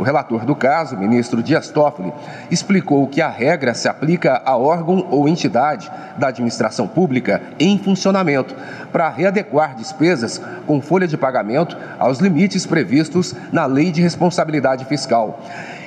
o 0.00 0.02
relator 0.02 0.46
do 0.46 0.56
caso, 0.56 0.96
ministro 0.96 1.42
Dias 1.42 1.68
Toffoli, 1.68 2.10
explicou 2.50 3.06
que 3.06 3.20
a 3.20 3.28
regra 3.28 3.74
se 3.74 3.86
aplica 3.86 4.40
a 4.46 4.56
órgão 4.56 5.06
ou 5.10 5.28
entidade 5.28 5.92
da 6.16 6.28
administração 6.28 6.88
pública 6.88 7.42
em 7.60 7.78
funcionamento 7.78 8.56
para 8.90 9.10
readequar 9.10 9.74
despesas 9.74 10.40
com 10.66 10.80
folha 10.80 11.06
de 11.06 11.18
pagamento 11.18 11.76
aos 11.98 12.18
limites 12.18 12.64
previstos 12.64 13.34
na 13.52 13.66
Lei 13.66 13.92
de 13.92 14.00
Responsabilidade 14.00 14.86
Fiscal, 14.86 15.38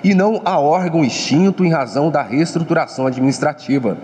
e 0.03 0.13
não 0.13 0.43
a 0.46 0.60
órgão 0.60 1.03
extinto 1.03 1.65
em 1.65 1.72
razão 1.72 2.12
da 2.12 2.22
reestruturação 2.22 3.08
administrativa. 3.08 3.98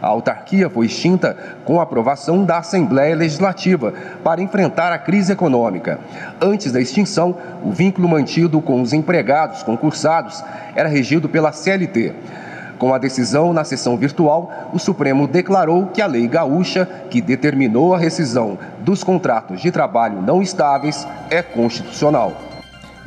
A 0.00 0.06
autarquia 0.06 0.70
foi 0.70 0.86
extinta 0.86 1.36
com 1.64 1.80
a 1.80 1.82
aprovação 1.82 2.44
da 2.44 2.58
Assembleia 2.58 3.16
Legislativa 3.16 3.92
para 4.22 4.40
enfrentar 4.40 4.92
a 4.92 4.98
crise 4.98 5.32
econômica. 5.32 5.98
Antes 6.40 6.72
da 6.72 6.80
extinção, 6.80 7.36
o 7.64 7.70
vínculo 7.70 8.08
mantido 8.08 8.60
com 8.60 8.80
os 8.80 8.92
empregados 8.92 9.62
concursados 9.62 10.42
era 10.74 10.88
regido 10.88 11.28
pela 11.28 11.52
CLT. 11.52 12.14
Com 12.78 12.94
a 12.94 12.98
decisão 12.98 13.52
na 13.52 13.64
sessão 13.64 13.96
virtual, 13.96 14.70
o 14.72 14.78
Supremo 14.78 15.26
declarou 15.26 15.86
que 15.86 16.00
a 16.00 16.06
lei 16.06 16.28
gaúcha, 16.28 16.88
que 17.10 17.20
determinou 17.20 17.92
a 17.92 17.98
rescisão 17.98 18.56
dos 18.78 19.02
contratos 19.02 19.60
de 19.60 19.72
trabalho 19.72 20.22
não 20.22 20.40
estáveis, 20.40 21.06
é 21.28 21.42
constitucional. 21.42 22.47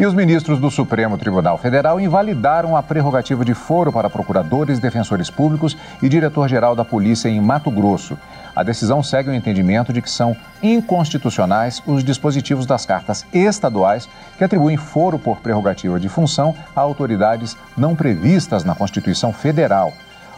E 0.01 0.05
os 0.05 0.15
ministros 0.15 0.57
do 0.57 0.71
Supremo 0.71 1.15
Tribunal 1.15 1.59
Federal 1.59 1.99
invalidaram 1.99 2.75
a 2.75 2.81
prerrogativa 2.81 3.45
de 3.45 3.53
foro 3.53 3.93
para 3.93 4.09
procuradores, 4.09 4.79
defensores 4.79 5.29
públicos 5.29 5.77
e 6.01 6.09
diretor-geral 6.09 6.75
da 6.75 6.83
Polícia 6.83 7.29
em 7.29 7.39
Mato 7.39 7.69
Grosso. 7.69 8.17
A 8.55 8.63
decisão 8.63 9.03
segue 9.03 9.29
o 9.29 9.33
entendimento 9.35 9.93
de 9.93 10.01
que 10.01 10.09
são 10.09 10.35
inconstitucionais 10.63 11.83
os 11.85 12.03
dispositivos 12.03 12.65
das 12.65 12.83
cartas 12.83 13.27
estaduais 13.31 14.09
que 14.39 14.43
atribuem 14.43 14.75
foro 14.75 15.19
por 15.19 15.37
prerrogativa 15.37 15.99
de 15.99 16.09
função 16.09 16.55
a 16.75 16.81
autoridades 16.81 17.55
não 17.77 17.95
previstas 17.95 18.63
na 18.63 18.73
Constituição 18.73 19.31
Federal. 19.31 19.93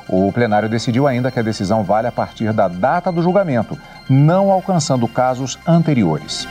O 0.10 0.30
plenário 0.34 0.68
decidiu 0.68 1.08
ainda 1.08 1.32
que 1.32 1.40
a 1.40 1.44
decisão 1.44 1.86
vale 1.86 2.08
a 2.08 2.12
partir 2.12 2.52
da 2.52 2.68
data 2.68 3.14
do 3.14 3.24
julgamento, 3.24 3.80
não 4.10 4.52
alcançando 4.52 5.08
casos 5.08 5.58
anteriores. 5.66 6.46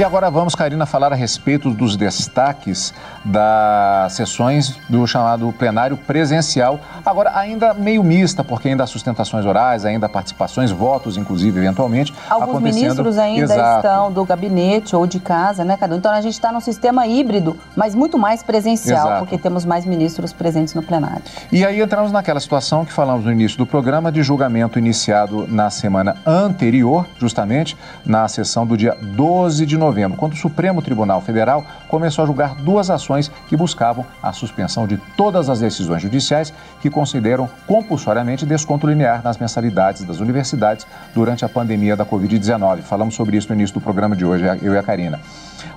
E 0.00 0.02
agora 0.02 0.30
vamos, 0.30 0.54
Karina, 0.54 0.86
falar 0.86 1.12
a 1.12 1.14
respeito 1.14 1.68
dos 1.68 1.94
destaques 1.94 2.94
das 3.22 4.14
sessões 4.14 4.74
do 4.88 5.06
chamado 5.06 5.52
plenário 5.52 5.94
presencial. 5.94 6.80
Agora, 7.04 7.32
ainda 7.34 7.74
meio 7.74 8.02
mista, 8.02 8.42
porque 8.42 8.68
ainda 8.68 8.84
há 8.84 8.86
sustentações 8.86 9.44
orais, 9.44 9.84
ainda 9.84 10.06
há 10.06 10.08
participações, 10.08 10.70
votos, 10.70 11.18
inclusive, 11.18 11.58
eventualmente. 11.58 12.14
Alguns 12.30 12.62
ministros 12.62 13.18
ainda 13.18 13.52
Exato. 13.52 13.86
estão 13.86 14.10
do 14.10 14.24
gabinete 14.24 14.96
ou 14.96 15.06
de 15.06 15.20
casa, 15.20 15.66
né, 15.66 15.76
Cadu? 15.76 15.96
Então 15.96 16.10
a 16.10 16.22
gente 16.22 16.32
está 16.32 16.50
num 16.50 16.62
sistema 16.62 17.06
híbrido, 17.06 17.58
mas 17.76 17.94
muito 17.94 18.18
mais 18.18 18.42
presencial, 18.42 19.06
Exato. 19.06 19.18
porque 19.18 19.36
temos 19.36 19.66
mais 19.66 19.84
ministros 19.84 20.32
presentes 20.32 20.72
no 20.72 20.82
plenário. 20.82 21.20
E 21.52 21.62
aí 21.62 21.78
entramos 21.78 22.10
naquela 22.10 22.40
situação 22.40 22.86
que 22.86 22.92
falamos 22.94 23.26
no 23.26 23.32
início 23.32 23.58
do 23.58 23.66
programa 23.66 24.10
de 24.10 24.22
julgamento 24.22 24.78
iniciado 24.78 25.46
na 25.46 25.68
semana 25.68 26.16
anterior, 26.24 27.06
justamente 27.18 27.76
na 28.06 28.26
sessão 28.28 28.66
do 28.66 28.78
dia 28.78 28.96
12 28.98 29.66
de 29.66 29.76
novembro, 29.76 29.89
quando 30.16 30.32
o 30.32 30.36
Supremo 30.36 30.80
Tribunal 30.82 31.20
Federal 31.20 31.64
começou 31.88 32.22
a 32.22 32.26
julgar 32.26 32.54
duas 32.54 32.90
ações 32.90 33.30
que 33.48 33.56
buscavam 33.56 34.04
a 34.22 34.32
suspensão 34.32 34.86
de 34.86 34.96
todas 35.16 35.48
as 35.48 35.60
decisões 35.60 36.02
judiciais 36.02 36.52
que 36.80 36.88
consideram 36.88 37.48
compulsoriamente 37.66 38.46
desconto 38.46 38.86
linear 38.86 39.22
nas 39.22 39.38
mensalidades 39.38 40.04
das 40.04 40.20
universidades 40.20 40.86
durante 41.14 41.44
a 41.44 41.48
pandemia 41.48 41.96
da 41.96 42.06
Covid-19. 42.06 42.82
Falamos 42.82 43.14
sobre 43.14 43.36
isso 43.36 43.48
no 43.48 43.54
início 43.54 43.74
do 43.74 43.80
programa 43.80 44.14
de 44.14 44.24
hoje, 44.24 44.44
eu 44.62 44.74
e 44.74 44.78
a 44.78 44.82
Karina. 44.82 45.18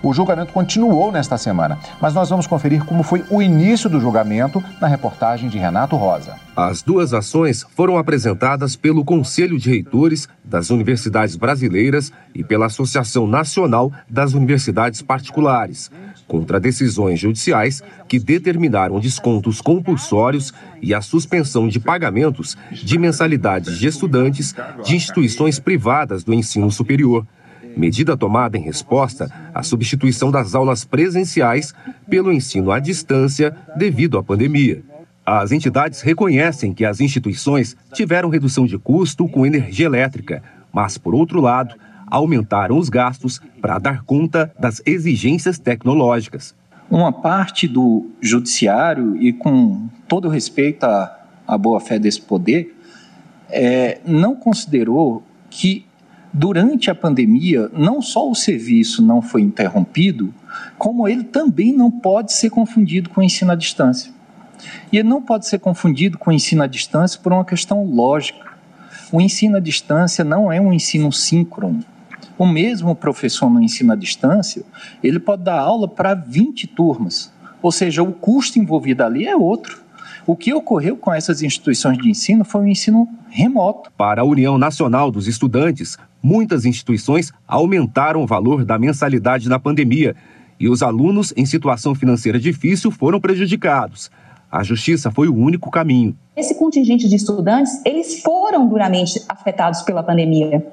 O 0.02 0.14
julgamento 0.14 0.54
continuou 0.54 1.12
nesta 1.12 1.38
semana, 1.38 1.80
mas 2.02 2.14
nós 2.14 2.30
vamos 2.30 2.48
conferir 2.48 2.84
como 2.86 3.04
foi 3.04 3.24
o 3.30 3.42
início 3.42 3.90
do 3.90 4.00
julgamento 4.00 4.64
na 4.80 4.88
reportagem 4.88 5.50
de 5.50 5.58
Renato 5.58 5.96
Rosa. 5.96 6.36
As 6.56 6.84
duas 6.84 7.14
ações 7.14 7.66
foram 7.76 7.98
apresentadas 7.98 8.76
pelo 8.76 9.04
Conselho 9.04 9.58
de 9.58 9.70
Reitores 9.70 10.28
das 10.44 10.70
Universidades 10.70 11.36
Brasileiras 11.36 12.12
e 12.34 12.44
pela 12.44 12.68
Associação 12.68 13.26
Nacional 13.26 13.92
das 14.08 14.34
Universidades 14.34 15.02
Particulares, 15.02 15.90
contra 16.28 16.60
decisões 16.60 17.20
judiciais 17.20 17.82
que 18.08 18.20
determinaram 18.20 19.00
descontos 19.00 19.62
compulsórios 19.62 20.54
e 20.82 20.94
a 20.94 21.02
suspensão 21.02 21.68
de 21.68 21.80
pagamentos 21.80 22.56
de 22.72 22.98
mensalidades 23.00 23.80
de 23.80 23.88
estudantes 23.88 24.54
de 24.84 24.96
instituições 24.96 25.60
privadas 25.60 26.24
do 26.24 26.34
ensino 26.34 26.70
superior 26.70 27.26
medida 27.76 28.18
tomada 28.18 28.58
em 28.58 28.62
resposta 28.62 29.32
à 29.54 29.64
substituição 29.64 30.32
das 30.32 30.56
aulas 30.56 30.84
presenciais 30.86 31.74
pelo 32.10 32.32
ensino 32.32 32.72
à 32.72 32.80
distância 32.80 33.56
devido 33.76 34.18
à 34.18 34.24
pandemia. 34.24 34.84
As 35.26 35.52
entidades 35.52 36.02
reconhecem 36.02 36.74
que 36.74 36.84
as 36.84 37.00
instituições 37.00 37.78
tiveram 37.94 38.30
redução 38.30 38.66
de 38.66 38.78
custo 38.78 39.28
com 39.28 39.46
energia 39.46 39.86
elétrica, 39.86 40.44
mas, 40.72 40.98
por 40.98 41.16
outro 41.16 41.40
lado, 41.40 41.76
aumentaram 42.08 42.78
os 42.78 42.90
gastos 42.90 43.42
para 43.62 43.80
dar 43.80 44.04
conta 44.04 44.54
das 44.60 44.82
exigências 44.86 45.58
tecnológicas. 45.58 46.54
Uma 46.92 47.12
parte 47.12 47.68
do 47.68 48.12
judiciário, 48.22 49.16
e 49.16 49.32
com 49.32 49.88
todo 50.08 50.28
respeito 50.28 50.84
à, 50.84 51.58
boa-fé 51.58 51.98
desse 51.98 52.22
poder, 52.22 52.76
é, 53.50 54.00
não 54.06 54.36
considerou 54.36 55.24
que 55.50 55.86
durante 56.34 56.90
a 56.90 56.96
pandemia, 56.96 57.70
não 57.72 58.02
só 58.02 58.28
o 58.28 58.34
serviço 58.34 59.04
não 59.04 59.22
foi 59.22 59.42
interrompido, 59.42 60.34
como 60.78 61.08
ele 61.08 61.24
também 61.24 61.72
não 61.72 61.92
pode 61.92 62.34
ser 62.34 62.50
confundido 62.50 63.10
com 63.10 63.22
o 63.22 63.24
ensino 63.24 63.52
à 63.52 63.56
distância. 63.56 64.12
E 64.92 64.98
ele 64.98 65.08
não 65.08 65.22
pode 65.22 65.48
ser 65.48 65.60
confundido 65.60 66.18
com 66.18 66.32
o 66.32 66.34
ensino 66.34 66.64
à 66.64 66.68
distância 66.68 67.20
por 67.22 67.32
uma 67.32 67.46
questão 67.46 67.86
lógica. 67.86 68.54
O 69.12 69.22
ensino 69.22 69.58
à 69.58 69.60
distância 69.60 70.24
não 70.24 70.52
é 70.52 70.60
um 70.60 70.74
ensino 70.74 71.12
síncrono. 71.12 71.84
O 72.38 72.48
mesmo 72.48 72.96
professor 72.96 73.50
no 73.50 73.62
ensino 73.62 73.94
à 73.94 73.96
distância, 73.96 74.64
ele 75.04 75.20
pode 75.20 75.44
dar 75.44 75.60
aula 75.60 75.88
para 75.88 76.16
20 76.16 76.66
turmas. 76.68 77.32
Ou 77.62 77.72
seja, 77.72 78.02
o 78.02 78.12
custo 78.12 78.58
envolvido 78.58 79.04
ali 79.04 79.28
é 79.28 79.36
outro. 79.36 79.83
O 80.26 80.38
que 80.38 80.54
ocorreu 80.54 80.96
com 80.96 81.14
essas 81.14 81.42
instituições 81.42 81.98
de 81.98 82.10
ensino 82.10 82.46
foi 82.46 82.62
um 82.62 82.68
ensino 82.68 83.10
remoto. 83.30 83.92
Para 83.98 84.22
a 84.22 84.26
União 84.26 84.58
Nacional 84.58 85.12
dos 85.12 85.28
Estudantes, 85.28 85.98
muitas 86.22 86.64
instituições 86.64 87.34
aumentaram 87.46 88.24
o 88.24 88.28
valor 88.28 88.64
da 88.64 88.80
mensalidade 88.80 89.50
na 89.50 89.60
pandemia 89.60 90.16
e 90.58 90.70
os 90.70 90.82
alunos 90.82 91.34
em 91.36 91.46
situação 91.46 91.94
financeira 91.94 92.40
difícil 92.40 92.90
foram 92.90 93.20
prejudicados. 93.20 94.10
A 94.50 94.64
justiça 94.64 95.12
foi 95.12 95.28
o 95.28 95.36
único 95.36 95.70
caminho. 95.70 96.16
Esse 96.38 96.56
contingente 96.58 97.10
de 97.10 97.16
estudantes, 97.18 97.82
eles 97.84 98.22
foram 98.22 98.68
duramente 98.70 99.22
afetados 99.28 99.82
pela 99.82 100.02
pandemia. 100.02 100.66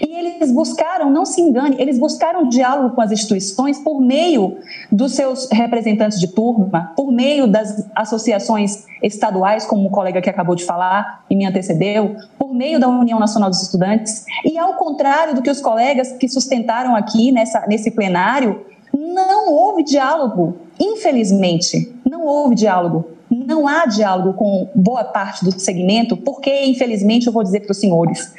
E 0.00 0.18
eles 0.18 0.52
buscaram, 0.52 1.10
não 1.10 1.24
se 1.24 1.40
engane, 1.40 1.76
eles 1.78 1.98
buscaram 1.98 2.48
diálogo 2.48 2.94
com 2.94 3.00
as 3.00 3.10
instituições 3.10 3.78
por 3.78 4.00
meio 4.00 4.58
dos 4.90 5.12
seus 5.12 5.48
representantes 5.50 6.20
de 6.20 6.28
turma, 6.28 6.92
por 6.96 7.10
meio 7.10 7.46
das 7.46 7.86
associações 7.94 8.84
estaduais, 9.02 9.64
como 9.64 9.88
o 9.88 9.90
colega 9.90 10.20
que 10.20 10.28
acabou 10.28 10.54
de 10.54 10.64
falar 10.64 11.24
e 11.30 11.36
me 11.36 11.46
antecedeu, 11.46 12.16
por 12.38 12.52
meio 12.54 12.78
da 12.78 12.88
União 12.88 13.18
Nacional 13.18 13.48
dos 13.50 13.62
Estudantes. 13.62 14.24
E 14.44 14.58
ao 14.58 14.74
contrário 14.74 15.34
do 15.34 15.42
que 15.42 15.50
os 15.50 15.60
colegas 15.60 16.12
que 16.12 16.28
sustentaram 16.28 16.94
aqui 16.94 17.32
nessa, 17.32 17.66
nesse 17.66 17.90
plenário, 17.90 18.64
não 18.92 19.52
houve 19.52 19.82
diálogo, 19.84 20.56
infelizmente, 20.78 21.94
não 22.04 22.24
houve 22.26 22.54
diálogo 22.54 23.17
não 23.48 23.66
há 23.66 23.86
diálogo 23.86 24.34
com 24.34 24.70
boa 24.74 25.02
parte 25.02 25.42
do 25.42 25.58
segmento, 25.58 26.18
porque, 26.18 26.66
infelizmente, 26.66 27.26
eu 27.26 27.32
vou 27.32 27.42
dizer 27.42 27.60
para 27.60 27.72
os 27.72 27.78
senhores, 27.78 28.34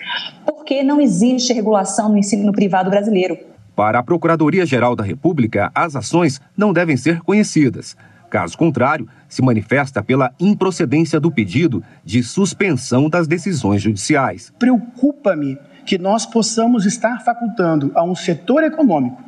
porque 0.46 0.84
não 0.84 1.02
existe 1.02 1.52
regulação 1.52 2.10
no 2.10 2.18
ensino 2.18 2.52
privado 2.52 2.92
brasileiro. 2.92 3.36
Para 3.76 3.98
a 3.98 4.04
Procuradoria-Geral 4.04 4.96
da 4.96 5.04
República, 5.04 5.72
as 5.74 5.96
ações 5.96 6.40
não 6.56 6.72
devem 6.72 6.96
ser 6.96 7.22
conhecidas. 7.22 7.98
Caso 8.30 8.56
contrário, 8.56 9.10
se 9.28 9.42
manifesta 9.42 10.04
pela 10.04 10.32
improcedência 10.40 11.20
do 11.20 11.32
pedido 11.32 11.84
de 12.06 12.22
suspensão 12.22 13.10
das 13.10 13.28
decisões 13.28 13.82
judiciais. 13.82 14.54
Preocupa-me 14.60 15.58
que 15.88 15.98
nós 15.98 16.28
possamos 16.28 16.86
estar 16.86 17.24
facultando 17.26 17.92
a 17.96 18.04
um 18.04 18.14
setor 18.14 18.64
econômico 18.64 19.24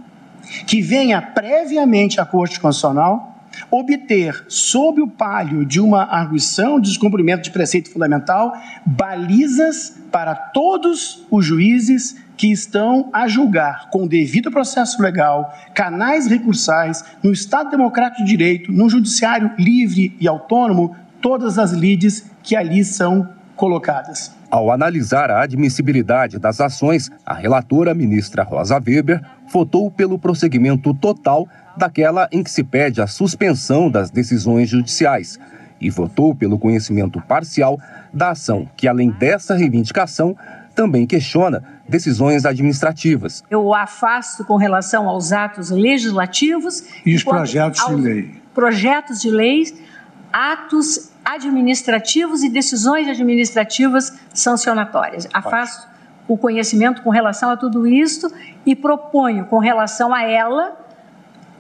que 0.68 0.80
venha 0.80 1.20
previamente 1.20 2.22
à 2.22 2.26
Corte 2.26 2.60
Constitucional 2.60 3.31
obter, 3.70 4.46
sob 4.48 5.02
o 5.02 5.08
palio 5.08 5.66
de 5.66 5.80
uma 5.80 6.04
arguição 6.04 6.80
de 6.80 6.90
descumprimento 6.90 7.44
de 7.44 7.52
preceito 7.52 7.92
fundamental, 7.92 8.54
balizas 8.86 9.98
para 10.12 10.36
todos 10.36 11.26
os 11.30 11.46
juízes 11.46 12.16
que 12.36 12.52
estão 12.52 13.10
a 13.14 13.28
julgar 13.28 13.90
com 13.92 14.08
devido 14.08 14.52
processo 14.52 15.02
legal, 15.02 15.54
canais 15.76 16.26
recursais, 16.26 17.04
no 17.24 17.32
Estado 17.32 17.70
Democrático 17.70 18.24
de 18.24 18.30
Direito, 18.30 18.72
no 18.72 18.90
Judiciário 18.90 19.52
livre 19.60 20.16
e 20.20 20.28
autônomo, 20.28 20.96
todas 21.22 21.60
as 21.60 21.72
lides 21.72 22.26
que 22.42 22.56
ali 22.56 22.84
são 22.84 23.30
colocadas. 23.56 24.36
Ao 24.50 24.72
analisar 24.72 25.30
a 25.30 25.44
admissibilidade 25.44 26.40
das 26.40 26.60
ações, 26.60 27.10
a 27.26 27.34
relatora 27.34 27.94
ministra 27.94 28.44
Rosa 28.44 28.76
Weber 28.76 29.22
votou 29.48 29.92
pelo 29.92 30.18
prosseguimento 30.18 30.94
total 30.96 31.48
daquela 31.76 32.28
em 32.32 32.44
que 32.44 32.52
se 32.52 32.64
pede 32.64 33.02
a 33.02 33.08
suspensão 33.08 33.90
das 33.90 34.10
decisões 34.10 34.70
judiciais 34.70 35.40
e 35.80 35.90
votou 35.90 36.36
pelo 36.36 36.60
conhecimento 36.60 37.20
parcial 37.22 37.80
da 38.14 38.32
ação 38.32 38.70
que, 38.78 38.88
além 38.88 39.10
dessa 39.10 39.56
reivindicação, 39.56 40.38
também 40.76 41.06
questiona 41.06 41.64
decisões 41.88 42.46
administrativas. 42.46 43.44
Eu 43.50 43.74
afasto 43.74 44.46
com 44.46 44.56
relação 44.56 45.10
aos 45.10 45.32
atos 45.32 45.70
legislativos 45.70 46.84
e 47.06 47.16
os 47.16 47.24
projetos 47.24 47.86
de 47.86 47.96
lei. 47.96 48.42
Projetos 48.54 49.22
de 49.22 49.30
leis, 49.30 49.74
atos 50.32 51.12
administrativos 51.24 52.44
e 52.44 52.50
decisões 52.50 53.08
administrativas 53.08 54.18
sancionatórias. 54.34 55.28
Afasto 55.34 55.90
o 56.28 56.38
conhecimento 56.38 57.02
com 57.02 57.10
relação 57.10 57.50
a 57.50 57.58
tudo 57.58 57.86
isto 57.86 58.32
e 58.66 58.76
proponho 58.76 59.46
com 59.46 59.60
relação 59.60 60.14
a 60.14 60.24
ela 60.24 60.78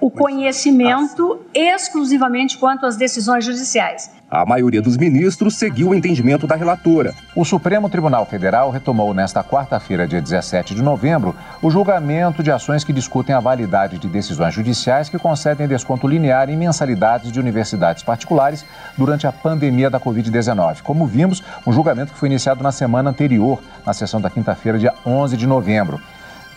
o 0.01 0.09
conhecimento 0.09 1.39
exclusivamente 1.53 2.57
quanto 2.57 2.87
às 2.87 2.97
decisões 2.97 3.45
judiciais. 3.45 4.09
A 4.31 4.45
maioria 4.45 4.81
dos 4.81 4.97
ministros 4.97 5.55
seguiu 5.55 5.89
o 5.89 5.95
entendimento 5.95 6.47
da 6.47 6.55
relatora. 6.55 7.13
O 7.35 7.45
Supremo 7.45 7.87
Tribunal 7.89 8.25
Federal 8.25 8.71
retomou 8.71 9.13
nesta 9.13 9.43
quarta-feira, 9.43 10.07
dia 10.07 10.21
17 10.21 10.73
de 10.73 10.81
novembro, 10.81 11.35
o 11.61 11.69
julgamento 11.69 12.41
de 12.41 12.49
ações 12.49 12.83
que 12.83 12.93
discutem 12.93 13.35
a 13.35 13.39
validade 13.39 13.99
de 13.99 14.07
decisões 14.07 14.55
judiciais 14.55 15.07
que 15.07 15.19
concedem 15.19 15.67
desconto 15.67 16.07
linear 16.07 16.49
em 16.49 16.57
mensalidades 16.57 17.31
de 17.31 17.39
universidades 17.39 18.01
particulares 18.01 18.65
durante 18.97 19.27
a 19.27 19.31
pandemia 19.31 19.89
da 19.89 19.99
Covid-19. 19.99 20.81
Como 20.81 21.05
vimos, 21.05 21.43
um 21.67 21.71
julgamento 21.71 22.13
que 22.13 22.19
foi 22.19 22.29
iniciado 22.29 22.63
na 22.63 22.71
semana 22.71 23.11
anterior, 23.11 23.61
na 23.85 23.93
sessão 23.93 24.19
da 24.19 24.31
quinta-feira, 24.31 24.79
dia 24.79 24.93
11 25.05 25.37
de 25.37 25.45
novembro. 25.45 26.01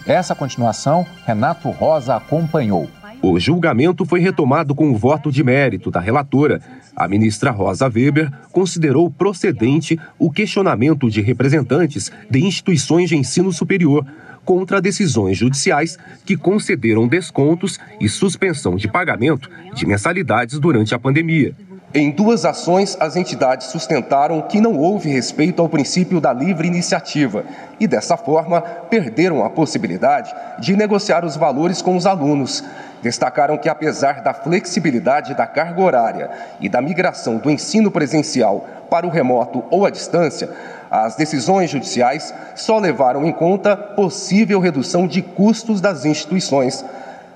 Essa 0.07 0.35
continuação, 0.35 1.07
Renato 1.27 1.71
Rosa 1.71 2.15
acompanhou. 2.15 2.89
O 3.27 3.41
julgamento 3.41 4.05
foi 4.05 4.21
retomado 4.21 4.75
com 4.75 4.91
o 4.91 4.99
voto 4.99 5.33
de 5.33 5.43
mérito 5.43 5.91
da 5.91 5.99
relatora. 5.99 6.61
A 6.95 7.09
ministra 7.09 7.51
Rosa 7.51 7.87
Weber 7.87 8.31
considerou 8.53 9.11
procedente 9.11 9.99
o 10.19 10.31
questionamento 10.31 11.09
de 11.09 11.23
representantes 11.23 12.13
de 12.29 12.45
instituições 12.45 13.09
de 13.09 13.17
ensino 13.17 13.51
superior 13.51 14.05
contra 14.45 14.79
decisões 14.79 15.39
judiciais 15.39 15.99
que 16.27 16.37
concederam 16.37 17.09
descontos 17.09 17.81
e 17.99 18.11
suspensão 18.11 18.77
de 18.77 18.89
pagamento 18.89 19.49
de 19.75 19.87
mensalidades 19.87 20.59
durante 20.59 20.95
a 20.95 20.99
pandemia. 20.99 21.55
Em 21.97 22.11
duas 22.11 22.45
ações, 22.45 22.97
as 22.99 23.15
entidades 23.15 23.69
sustentaram 23.69 24.43
que 24.43 24.61
não 24.61 24.77
houve 24.77 25.09
respeito 25.09 25.63
ao 25.63 25.69
princípio 25.69 26.21
da 26.21 26.33
livre 26.33 26.67
iniciativa 26.67 27.45
e, 27.79 27.87
dessa 27.87 28.17
forma, 28.17 28.61
perderam 28.61 29.45
a 29.45 29.49
possibilidade 29.49 30.35
de 30.59 30.75
negociar 30.77 31.25
os 31.25 31.37
valores 31.37 31.81
com 31.81 31.97
os 31.97 32.05
alunos. 32.05 32.65
Destacaram 33.01 33.57
que, 33.57 33.69
apesar 33.69 34.25
da 34.25 34.35
flexibilidade 34.35 35.37
da 35.37 35.47
carga 35.47 35.81
horária 35.81 36.31
e 36.59 36.69
da 36.69 36.83
migração 36.83 37.37
do 37.37 37.49
ensino 37.49 37.93
presencial 37.93 38.67
para 38.91 39.07
o 39.07 39.11
remoto 39.11 39.63
ou 39.71 39.87
à 39.87 39.91
distância, 39.91 40.51
as 40.91 41.15
decisões 41.15 41.71
judiciais 41.71 42.35
só 42.57 42.77
levaram 42.81 43.25
em 43.25 43.33
conta 43.33 43.77
possível 43.77 44.59
redução 44.59 45.07
de 45.07 45.23
custos 45.23 45.81
das 45.81 46.05
instituições. 46.05 46.85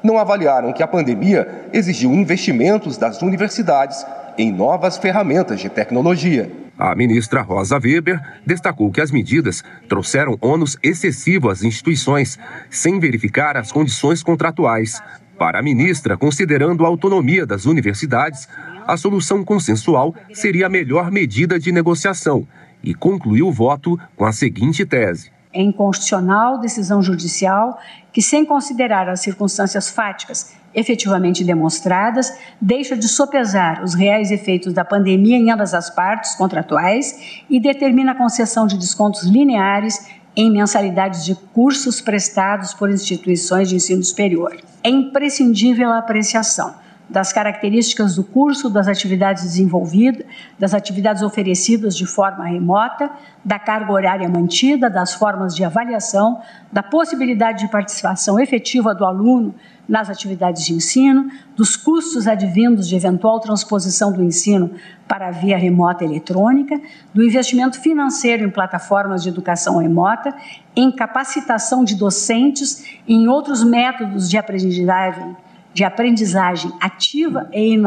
Não 0.03 0.19
avaliaram 0.19 0.73
que 0.73 0.83
a 0.83 0.89
pandemia 0.89 1.69
exigiu 1.73 2.13
investimentos 2.13 2.97
das 2.97 3.21
universidades 3.23 4.05
em 4.37 4.53
novas 4.53 4.97
ferramentas 4.97 5.61
de 5.61 5.69
tecnologia. 5.69 6.51
A 6.79 6.95
ministra 6.95 7.43
Rosa 7.43 7.77
Weber 7.77 8.21
destacou 8.47 8.93
que 8.93 9.01
as 9.01 9.11
medidas 9.11 9.65
trouxeram 9.89 10.39
ônus 10.41 10.77
excessivo 10.81 11.51
às 11.51 11.65
instituições, 11.65 12.39
sem 12.71 13.01
verificar 13.01 13.57
as 13.57 13.73
condições 13.73 14.23
contratuais. 14.23 15.03
Para 15.37 15.59
a 15.59 15.63
ministra, 15.63 16.17
considerando 16.17 16.85
a 16.85 16.89
autonomia 16.89 17.45
das 17.45 17.67
universidades, 17.67 18.49
a 18.87 18.97
solução 18.97 19.45
consensual 19.45 20.15
seria 20.33 20.67
a 20.67 20.71
melhor 20.71 21.11
medida 21.11 21.59
de 21.59 21.73
negociação 21.73 22.47
e 22.83 22.95
concluiu 22.95 23.49
o 23.49 23.53
voto 23.53 23.99
com 24.17 24.25
a 24.25 24.33
seguinte 24.33 24.87
tese: 24.87 25.33
É 25.53 25.63
inconstitucional 25.63 26.59
decisão 26.59 27.03
judicial 27.03 27.79
que, 28.13 28.21
sem 28.21 28.45
considerar 28.45 29.09
as 29.09 29.21
circunstâncias 29.21 29.89
fáticas 29.89 30.53
efetivamente 30.75 31.43
demonstradas, 31.43 32.33
deixa 32.61 32.97
de 32.97 33.09
sopesar 33.09 33.83
os 33.83 33.95
reais 33.95 34.31
efeitos 34.31 34.73
da 34.73 34.85
pandemia 34.85 35.37
em 35.37 35.51
ambas 35.51 35.73
as 35.75 35.91
partes 35.91 36.35
contratuais 36.35 37.43
e 37.49 37.59
determina 37.59 38.13
a 38.13 38.15
concessão 38.15 38.67
de 38.67 38.77
descontos 38.77 39.25
lineares 39.25 40.07
em 40.37 40.51
mensalidades 40.51 41.25
de 41.25 41.35
cursos 41.35 42.01
prestados 42.01 42.75
por 42.75 42.91
instituições 42.91 43.69
de 43.69 43.77
ensino 43.77 44.05
superior. 44.05 44.57
É 44.85 44.91
imprescindível 44.91 45.91
a 45.91 45.99
apreciação 45.99 46.75
das 47.09 47.33
características 47.33 48.17
do 48.17 48.25
curso, 48.25 48.69
das 48.69 48.87
atividades 48.87 49.43
desenvolvidas, 49.45 50.27
das 50.59 50.75
atividades 50.75 51.23
oferecidas 51.23 51.97
de 51.97 52.07
forma 52.07 52.45
remota, 52.45 53.11
da 53.45 53.59
carga 53.59 53.93
horária 53.93 54.29
mantida, 54.29 54.91
das 54.91 55.15
formas 55.15 55.55
de 55.55 55.65
avaliação, 55.65 56.41
da 56.71 56.83
possibilidade 56.83 57.61
de 57.61 57.71
participação 57.71 58.39
efetiva 58.39 58.95
do 58.95 59.05
aluno 59.05 59.55
nas 59.89 60.11
atividades 60.11 60.67
de 60.67 60.75
ensino, 60.75 61.31
dos 61.57 61.75
custos 61.75 62.29
advindos 62.29 62.87
de 62.87 62.95
eventual 62.95 63.41
transposição 63.41 64.13
do 64.13 64.23
ensino 64.23 64.71
para 65.07 65.29
a 65.29 65.31
via 65.31 65.57
remota 65.57 66.05
eletrônica, 66.05 66.79
do 67.15 67.25
investimento 67.25 67.81
financeiro 67.81 68.45
em 68.45 68.51
plataformas 68.51 69.23
de 69.23 69.31
educação 69.31 69.79
remota, 69.79 70.35
em 70.77 70.93
capacitação 70.93 71.83
de 71.85 71.95
docentes 71.95 72.85
em 73.09 73.29
outros 73.29 73.65
métodos 73.65 74.29
de 74.29 74.37
aprendizagem 74.37 75.35
de 75.73 75.85
aprendizagem 75.85 76.73
ativa 76.81 77.49
e 77.53 77.79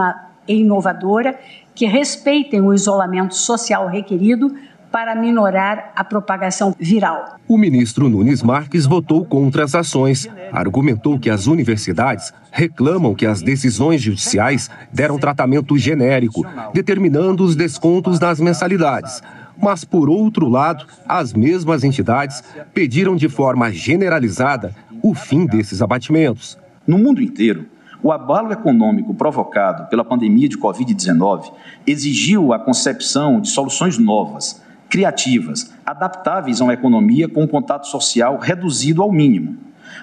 inovadora 0.47 1.39
que 1.73 1.85
respeitem 1.85 2.61
o 2.61 2.73
isolamento 2.73 3.35
social 3.35 3.87
requerido 3.87 4.53
para 4.91 5.15
minorar 5.15 5.93
a 5.95 6.03
propagação 6.03 6.75
viral. 6.77 7.37
O 7.47 7.57
ministro 7.57 8.09
Nunes 8.09 8.43
Marques 8.43 8.85
votou 8.85 9.23
contra 9.23 9.63
as 9.63 9.73
ações. 9.73 10.27
Argumentou 10.51 11.17
que 11.17 11.29
as 11.29 11.47
universidades 11.47 12.33
reclamam 12.51 13.15
que 13.15 13.25
as 13.25 13.41
decisões 13.41 14.01
judiciais 14.01 14.69
deram 14.91 15.17
tratamento 15.17 15.77
genérico, 15.77 16.45
determinando 16.73 17.43
os 17.43 17.55
descontos 17.55 18.19
nas 18.19 18.39
mensalidades. 18.39 19.23
Mas, 19.57 19.85
por 19.85 20.09
outro 20.09 20.49
lado, 20.49 20.85
as 21.07 21.33
mesmas 21.33 21.83
entidades 21.83 22.43
pediram 22.73 23.15
de 23.15 23.29
forma 23.29 23.71
generalizada 23.71 24.75
o 25.01 25.13
fim 25.13 25.45
desses 25.45 25.81
abatimentos. 25.81 26.57
No 26.85 26.97
mundo 26.97 27.21
inteiro, 27.21 27.67
o 28.03 28.11
abalo 28.11 28.51
econômico 28.51 29.13
provocado 29.13 29.87
pela 29.89 30.03
pandemia 30.03 30.49
de 30.49 30.57
Covid-19 30.57 31.51
exigiu 31.85 32.51
a 32.51 32.59
concepção 32.59 33.39
de 33.39 33.49
soluções 33.49 33.99
novas, 33.99 34.61
criativas, 34.89 35.71
adaptáveis 35.85 36.59
a 36.59 36.63
uma 36.63 36.73
economia 36.73 37.29
com 37.29 37.43
um 37.43 37.47
contato 37.47 37.87
social 37.87 38.39
reduzido 38.39 39.01
ao 39.03 39.11
mínimo. 39.11 39.57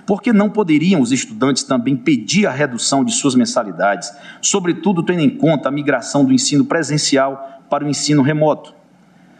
Porque 0.06 0.32
não 0.32 0.48
poderiam 0.48 1.00
os 1.00 1.12
estudantes 1.12 1.64
também 1.64 1.96
pedir 1.96 2.46
a 2.46 2.52
redução 2.52 3.04
de 3.04 3.12
suas 3.12 3.34
mensalidades, 3.34 4.12
sobretudo 4.40 5.02
tendo 5.02 5.20
em 5.20 5.30
conta 5.30 5.68
a 5.68 5.72
migração 5.72 6.24
do 6.24 6.32
ensino 6.32 6.64
presencial 6.64 7.62
para 7.68 7.84
o 7.84 7.88
ensino 7.88 8.22
remoto? 8.22 8.74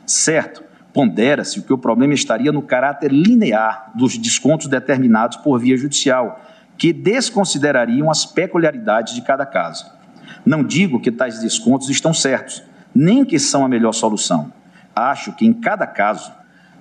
Certo, 0.04 0.64
pondera-se 0.92 1.62
que 1.62 1.72
o 1.72 1.78
problema 1.78 2.14
estaria 2.14 2.50
no 2.50 2.62
caráter 2.62 3.12
linear 3.12 3.92
dos 3.94 4.18
descontos 4.18 4.66
determinados 4.66 5.36
por 5.36 5.58
via 5.58 5.76
judicial, 5.76 6.40
que 6.78 6.92
desconsiderariam 6.92 8.08
as 8.08 8.24
peculiaridades 8.24 9.14
de 9.14 9.22
cada 9.22 9.44
caso. 9.44 9.84
Não 10.46 10.62
digo 10.62 11.00
que 11.00 11.10
tais 11.10 11.40
descontos 11.40 11.90
estão 11.90 12.14
certos, 12.14 12.62
nem 12.94 13.24
que 13.24 13.38
são 13.38 13.64
a 13.64 13.68
melhor 13.68 13.92
solução. 13.92 14.52
Acho 14.94 15.32
que 15.32 15.44
em 15.44 15.52
cada 15.52 15.86
caso 15.86 16.32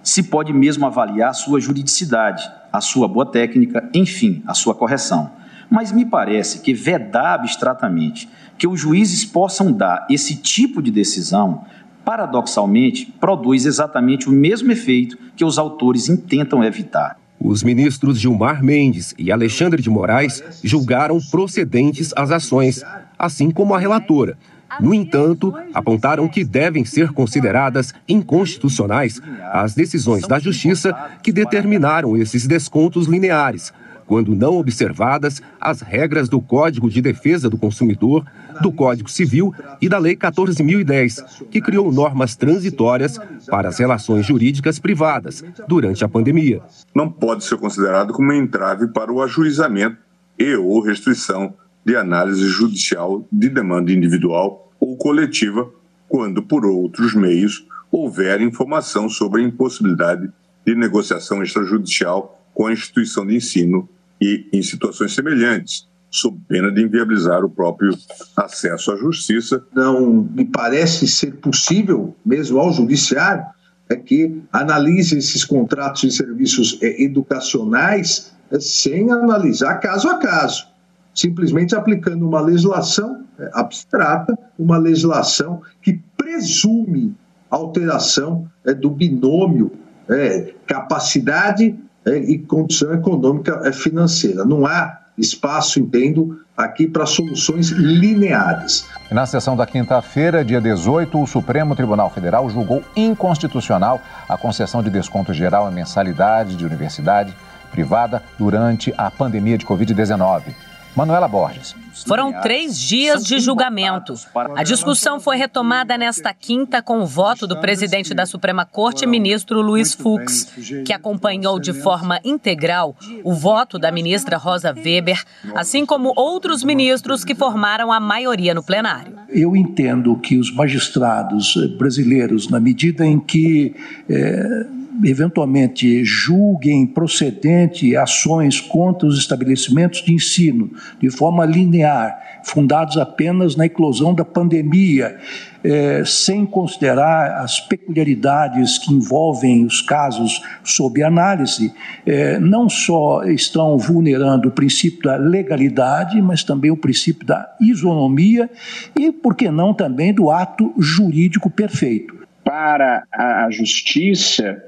se 0.04 0.24
pode 0.24 0.54
mesmo 0.54 0.86
avaliar 0.86 1.34
sua 1.34 1.60
juridicidade, 1.60 2.50
a 2.72 2.80
sua 2.80 3.08
boa 3.08 3.26
técnica, 3.26 3.90
enfim, 3.94 4.44
a 4.48 4.54
sua 4.54 4.74
correção. 4.74 5.32
Mas 5.70 5.92
me 5.92 6.06
parece 6.06 6.62
que 6.62 6.74
vedar 6.74 7.34
abstratamente 7.34 8.30
que 8.58 8.68
os 8.68 8.80
juízes 8.80 9.26
possam 9.26 9.72
dar 9.72 10.08
esse 10.10 10.36
tipo 10.36 10.82
de 10.82 10.92
decisão, 10.92 11.66
paradoxalmente, 12.06 13.14
produz 13.20 13.66
exatamente 13.66 14.30
o 14.30 14.32
mesmo 14.32 14.72
efeito 14.72 15.18
que 15.36 15.44
os 15.44 15.60
autores 15.60 16.08
intentam 16.08 16.64
evitar. 16.64 17.20
Os 17.40 17.62
ministros 17.64 18.20
Gilmar 18.20 18.64
Mendes 18.64 19.14
e 19.18 19.32
Alexandre 19.32 19.82
de 19.82 19.90
Moraes 19.90 20.44
julgaram 20.64 21.20
procedentes 21.32 22.12
as 22.16 22.32
ações, 22.32 22.84
assim 23.18 23.52
como 23.52 23.76
a 23.76 23.80
relatora. 23.80 24.38
No 24.80 24.94
entanto, 24.94 25.54
apontaram 25.74 26.28
que 26.28 26.44
devem 26.44 26.84
ser 26.84 27.12
consideradas 27.12 27.94
inconstitucionais 28.08 29.22
as 29.52 29.74
decisões 29.74 30.28
da 30.28 30.40
Justiça 30.40 30.94
que 31.24 31.32
determinaram 31.32 32.18
esses 32.18 32.46
descontos 32.46 33.08
lineares, 33.08 33.72
quando 34.06 34.36
não 34.36 34.58
observadas 34.58 35.42
as 35.60 35.82
regras 35.82 36.28
do 36.28 36.42
Código 36.42 36.90
de 36.90 37.02
Defesa 37.02 37.50
do 37.50 37.58
Consumidor, 37.58 38.26
do 38.62 38.72
Código 38.72 39.10
Civil 39.10 39.54
e 39.82 39.90
da 39.90 39.98
Lei 39.98 40.16
14.010, 40.16 41.48
que 41.50 41.62
criou 41.62 41.92
normas 41.92 42.36
transitórias 42.36 43.20
para 43.48 43.70
as 43.70 43.78
relações 43.78 44.26
jurídicas 44.26 44.80
privadas 44.80 45.44
durante 45.68 46.04
a 46.04 46.10
pandemia. 46.10 46.62
Não 46.94 47.10
pode 47.10 47.44
ser 47.44 47.58
considerado 47.58 48.14
como 48.14 48.34
entrave 48.34 48.88
para 48.88 49.12
o 49.12 49.22
ajuizamento 49.22 49.98
e 50.38 50.56
ou 50.56 50.82
restrição 50.82 51.54
de 51.86 51.96
análise 51.96 52.48
judicial 52.48 53.26
de 53.32 53.50
demanda 53.50 53.92
individual 53.92 54.72
ou 54.80 54.98
coletiva, 54.98 55.70
quando, 56.08 56.44
por 56.44 56.66
outros 56.66 57.14
meios, 57.16 57.66
houver 57.92 58.42
informação 58.42 59.10
sobre 59.10 59.42
a 59.42 59.46
impossibilidade 59.46 60.30
de 60.66 60.76
negociação 60.76 61.42
extrajudicial 61.42 62.42
com 62.54 62.68
a 62.68 62.74
instituição 62.74 63.26
de 63.26 63.36
ensino 63.36 63.88
e 64.20 64.48
em 64.52 64.62
situações 64.62 65.14
semelhantes, 65.14 65.87
sob 66.10 66.40
pena 66.48 66.72
de 66.72 66.84
inviabilizar 66.84 67.44
o 67.44 67.50
próprio 67.50 67.96
acesso 68.36 68.92
à 68.92 68.98
justiça. 68.98 69.64
Não 69.74 70.28
me 70.34 70.46
parece 70.46 71.08
ser 71.08 71.34
possível, 71.36 72.16
mesmo 72.26 72.60
ao 72.60 72.72
judiciário, 72.72 73.46
é 73.90 73.96
que 73.96 74.42
analise 74.52 75.18
esses 75.18 75.46
contratos 75.46 76.02
de 76.02 76.12
serviços 76.12 76.78
eh, 76.82 77.04
educacionais 77.04 78.34
eh, 78.52 78.60
sem 78.60 79.12
analisar 79.12 79.76
caso 79.76 80.10
a 80.10 80.18
caso, 80.18 80.68
simplesmente 81.14 81.76
aplicando 81.76 82.28
uma 82.28 82.42
legislação 82.42 83.26
é, 83.40 83.50
abstrata, 83.54 84.38
uma 84.58 84.78
legislação 84.78 85.62
que 85.82 86.02
presume 86.18 87.16
alteração 87.50 88.50
é, 88.66 88.74
do 88.74 88.90
binômio 88.90 89.72
é, 90.10 90.54
capacidade 90.66 91.78
é, 92.06 92.18
e 92.18 92.40
condição 92.40 92.94
econômica 92.94 93.62
é, 93.64 93.72
financeira. 93.72 94.44
Não 94.44 94.66
há 94.66 95.00
espaço, 95.18 95.80
entendo, 95.80 96.40
aqui 96.56 96.88
para 96.88 97.06
soluções 97.06 97.70
lineares. 97.70 98.86
Na 99.12 99.26
sessão 99.26 99.56
da 99.56 99.66
quinta-feira, 99.66 100.44
dia 100.44 100.62
18, 100.62 101.22
o 101.22 101.28
Supremo 101.28 101.76
Tribunal 101.76 102.10
Federal 102.10 102.50
julgou 102.50 102.84
inconstitucional 102.96 104.02
a 104.28 104.38
concessão 104.38 104.84
de 104.84 104.90
desconto 104.90 105.34
geral 105.34 105.70
em 105.72 105.74
mensalidade 105.74 106.56
de 106.56 106.66
universidade 106.66 107.36
privada 107.72 108.24
durante 108.38 108.94
a 108.98 109.10
pandemia 109.12 109.58
de 109.58 109.66
Covid-19. 109.66 110.54
Manuela 110.98 111.28
Borges. 111.28 111.76
Foram 112.08 112.34
três 112.42 112.76
dias 112.80 113.24
de 113.24 113.40
julgamento. 113.40 114.16
A 114.56 114.64
discussão 114.64 115.20
foi 115.20 115.38
retomada 115.38 115.96
nesta 115.96 116.34
quinta 116.34 116.82
com 116.82 117.02
o 117.02 117.06
voto 117.06 117.46
do 117.46 117.56
presidente 117.62 118.16
da 118.16 118.26
Suprema 118.26 118.66
Corte, 118.66 119.06
ministro 119.06 119.62
Luiz 119.62 119.94
Fux, 119.94 120.52
que 120.84 120.92
acompanhou 120.92 121.60
de 121.60 121.72
forma 121.72 122.20
integral 122.26 122.96
o 123.24 123.32
voto 123.32 123.78
da 123.78 123.92
ministra 123.92 124.38
Rosa 124.38 124.74
Weber, 124.74 125.24
assim 125.54 125.86
como 125.86 126.14
outros 126.16 126.64
ministros 126.64 127.24
que 127.24 127.36
formaram 127.36 127.92
a 127.92 128.00
maioria 128.00 128.56
no 128.56 128.64
plenário. 128.64 129.14
Eu 129.30 129.56
entendo 129.56 130.16
que 130.16 130.40
os 130.40 130.52
magistrados 130.52 131.56
brasileiros, 131.78 132.50
na 132.50 132.60
medida 132.60 133.06
em 133.06 133.20
que. 133.20 133.76
É 134.10 134.77
eventualmente 135.04 136.04
julguem 136.04 136.86
procedente 136.86 137.96
ações 137.96 138.60
contra 138.60 139.08
os 139.08 139.18
estabelecimentos 139.18 140.02
de 140.02 140.14
ensino 140.14 140.72
de 141.00 141.10
forma 141.10 141.46
linear, 141.46 142.42
fundados 142.44 142.98
apenas 142.98 143.56
na 143.56 143.66
eclosão 143.66 144.14
da 144.14 144.24
pandemia, 144.24 145.18
eh, 145.64 146.04
sem 146.06 146.46
considerar 146.46 147.44
as 147.44 147.60
peculiaridades 147.60 148.78
que 148.78 148.94
envolvem 148.94 149.66
os 149.66 149.82
casos 149.82 150.42
sob 150.64 151.04
análise, 151.04 151.74
eh, 152.06 152.40
não 152.40 152.70
só 152.70 153.24
estão 153.24 153.78
vulnerando 153.78 154.48
o 154.48 154.52
princípio 154.52 155.04
da 155.04 155.18
legalidade, 155.18 156.22
mas 156.22 156.44
também 156.44 156.72
o 156.72 156.78
princípio 156.78 157.26
da 157.26 157.54
isonomia 157.60 158.50
e, 158.98 159.12
por 159.12 159.36
que 159.36 159.52
não, 159.52 159.74
também 159.74 160.14
do 160.14 160.32
ato 160.32 160.74
jurídico 160.78 161.50
perfeito. 161.50 162.16
Para 162.44 163.04
a 163.12 163.50
justiça, 163.52 164.64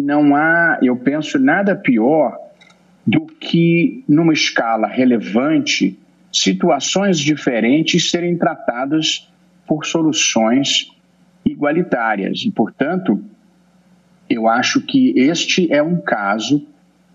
não 0.00 0.34
há, 0.34 0.78
eu 0.82 0.96
penso, 0.96 1.38
nada 1.38 1.76
pior 1.76 2.36
do 3.06 3.26
que, 3.26 4.04
numa 4.08 4.32
escala 4.32 4.86
relevante, 4.86 5.98
situações 6.32 7.18
diferentes 7.18 8.10
serem 8.10 8.36
tratadas 8.36 9.30
por 9.66 9.84
soluções 9.84 10.90
igualitárias. 11.44 12.42
E, 12.44 12.50
portanto, 12.50 13.22
eu 14.28 14.48
acho 14.48 14.80
que 14.80 15.12
este 15.18 15.72
é 15.72 15.82
um 15.82 16.00
caso 16.00 16.66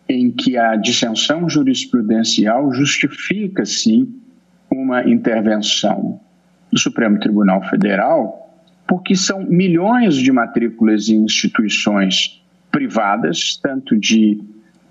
em 0.08 0.30
que 0.32 0.58
a 0.58 0.76
dissensão 0.76 1.50
jurisprudencial 1.50 2.71
justifica, 2.74 3.65
sim, 3.65 4.13
uma 4.69 5.08
intervenção 5.08 6.19
do 6.71 6.78
Supremo 6.78 7.19
Tribunal 7.19 7.63
Federal, 7.69 8.54
porque 8.88 9.15
são 9.15 9.43
milhões 9.43 10.15
de 10.15 10.32
matrículas 10.32 11.10
em 11.10 11.24
instituições 11.24 12.44
privadas, 12.75 13.57
tanto 13.63 13.97
de 13.97 14.38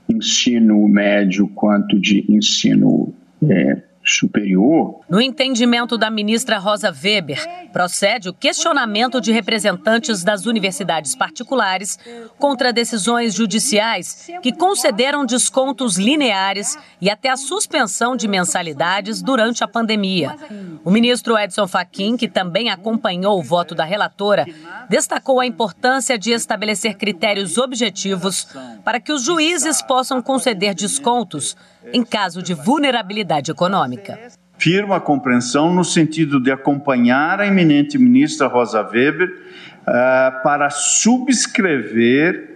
ensino 0.09 0.89
médio 0.89 1.47
quanto 1.49 2.01
de 2.01 2.25
ensino 2.31 3.15
é, 3.47 3.83
superior. 4.05 5.01
No 5.09 5.21
entendimento 5.21 5.97
da 5.97 6.11
ministra 6.11 6.59
Rosa 6.59 6.91
Weber, 6.93 7.43
procede 7.73 8.29
o 8.29 8.35
questionamento 8.35 9.21
de 9.21 9.33
representantes 9.33 10.23
das 10.23 10.47
universidades 10.47 11.15
particulares 11.15 11.99
contra 12.39 12.73
decisões 12.73 13.35
judiciais 13.35 14.29
que 14.43 14.53
concederam 14.53 15.25
descontos 15.25 15.97
lineares 15.97 16.79
e 17.01 17.11
até 17.11 17.31
a 17.31 17.37
suspensão 17.37 18.17
de 18.17 18.29
mensalidades 18.29 19.23
durante 19.23 19.65
a 19.65 19.69
pandemia. 19.69 20.37
O 20.85 20.91
ministro 20.91 21.39
Edson 21.39 21.67
Fachin, 21.67 22.17
que 22.17 22.29
também 22.29 22.71
acompanhou 22.71 23.39
o 23.39 23.43
voto 23.43 23.75
da 23.75 23.85
relatora, 23.85 24.47
destacou 24.89 25.41
a 25.41 25.47
importância 25.47 26.19
de 26.19 26.33
estabelecer 26.33 26.97
critérios 26.97 27.57
objetivos 27.59 28.47
para 28.85 29.01
que 29.01 29.13
os 29.13 29.23
juízes 29.25 29.81
possam 29.83 30.21
conceder 30.21 30.75
descontos 30.75 31.57
em 31.93 32.03
caso 32.03 32.43
de 32.43 32.55
vulnerabilidade 32.55 33.51
econômica. 33.51 34.19
Firma 34.59 34.97
a 34.97 35.01
compreensão 35.01 35.75
no 35.75 35.85
sentido 35.85 36.41
de 36.41 36.51
acompanhar 36.51 37.41
a 37.41 37.47
eminente 37.47 37.99
ministra 37.99 38.47
Rosa 38.47 38.83
Weber 38.83 39.29
uh, 39.29 40.43
para 40.43 40.71
subscrever 40.71 42.55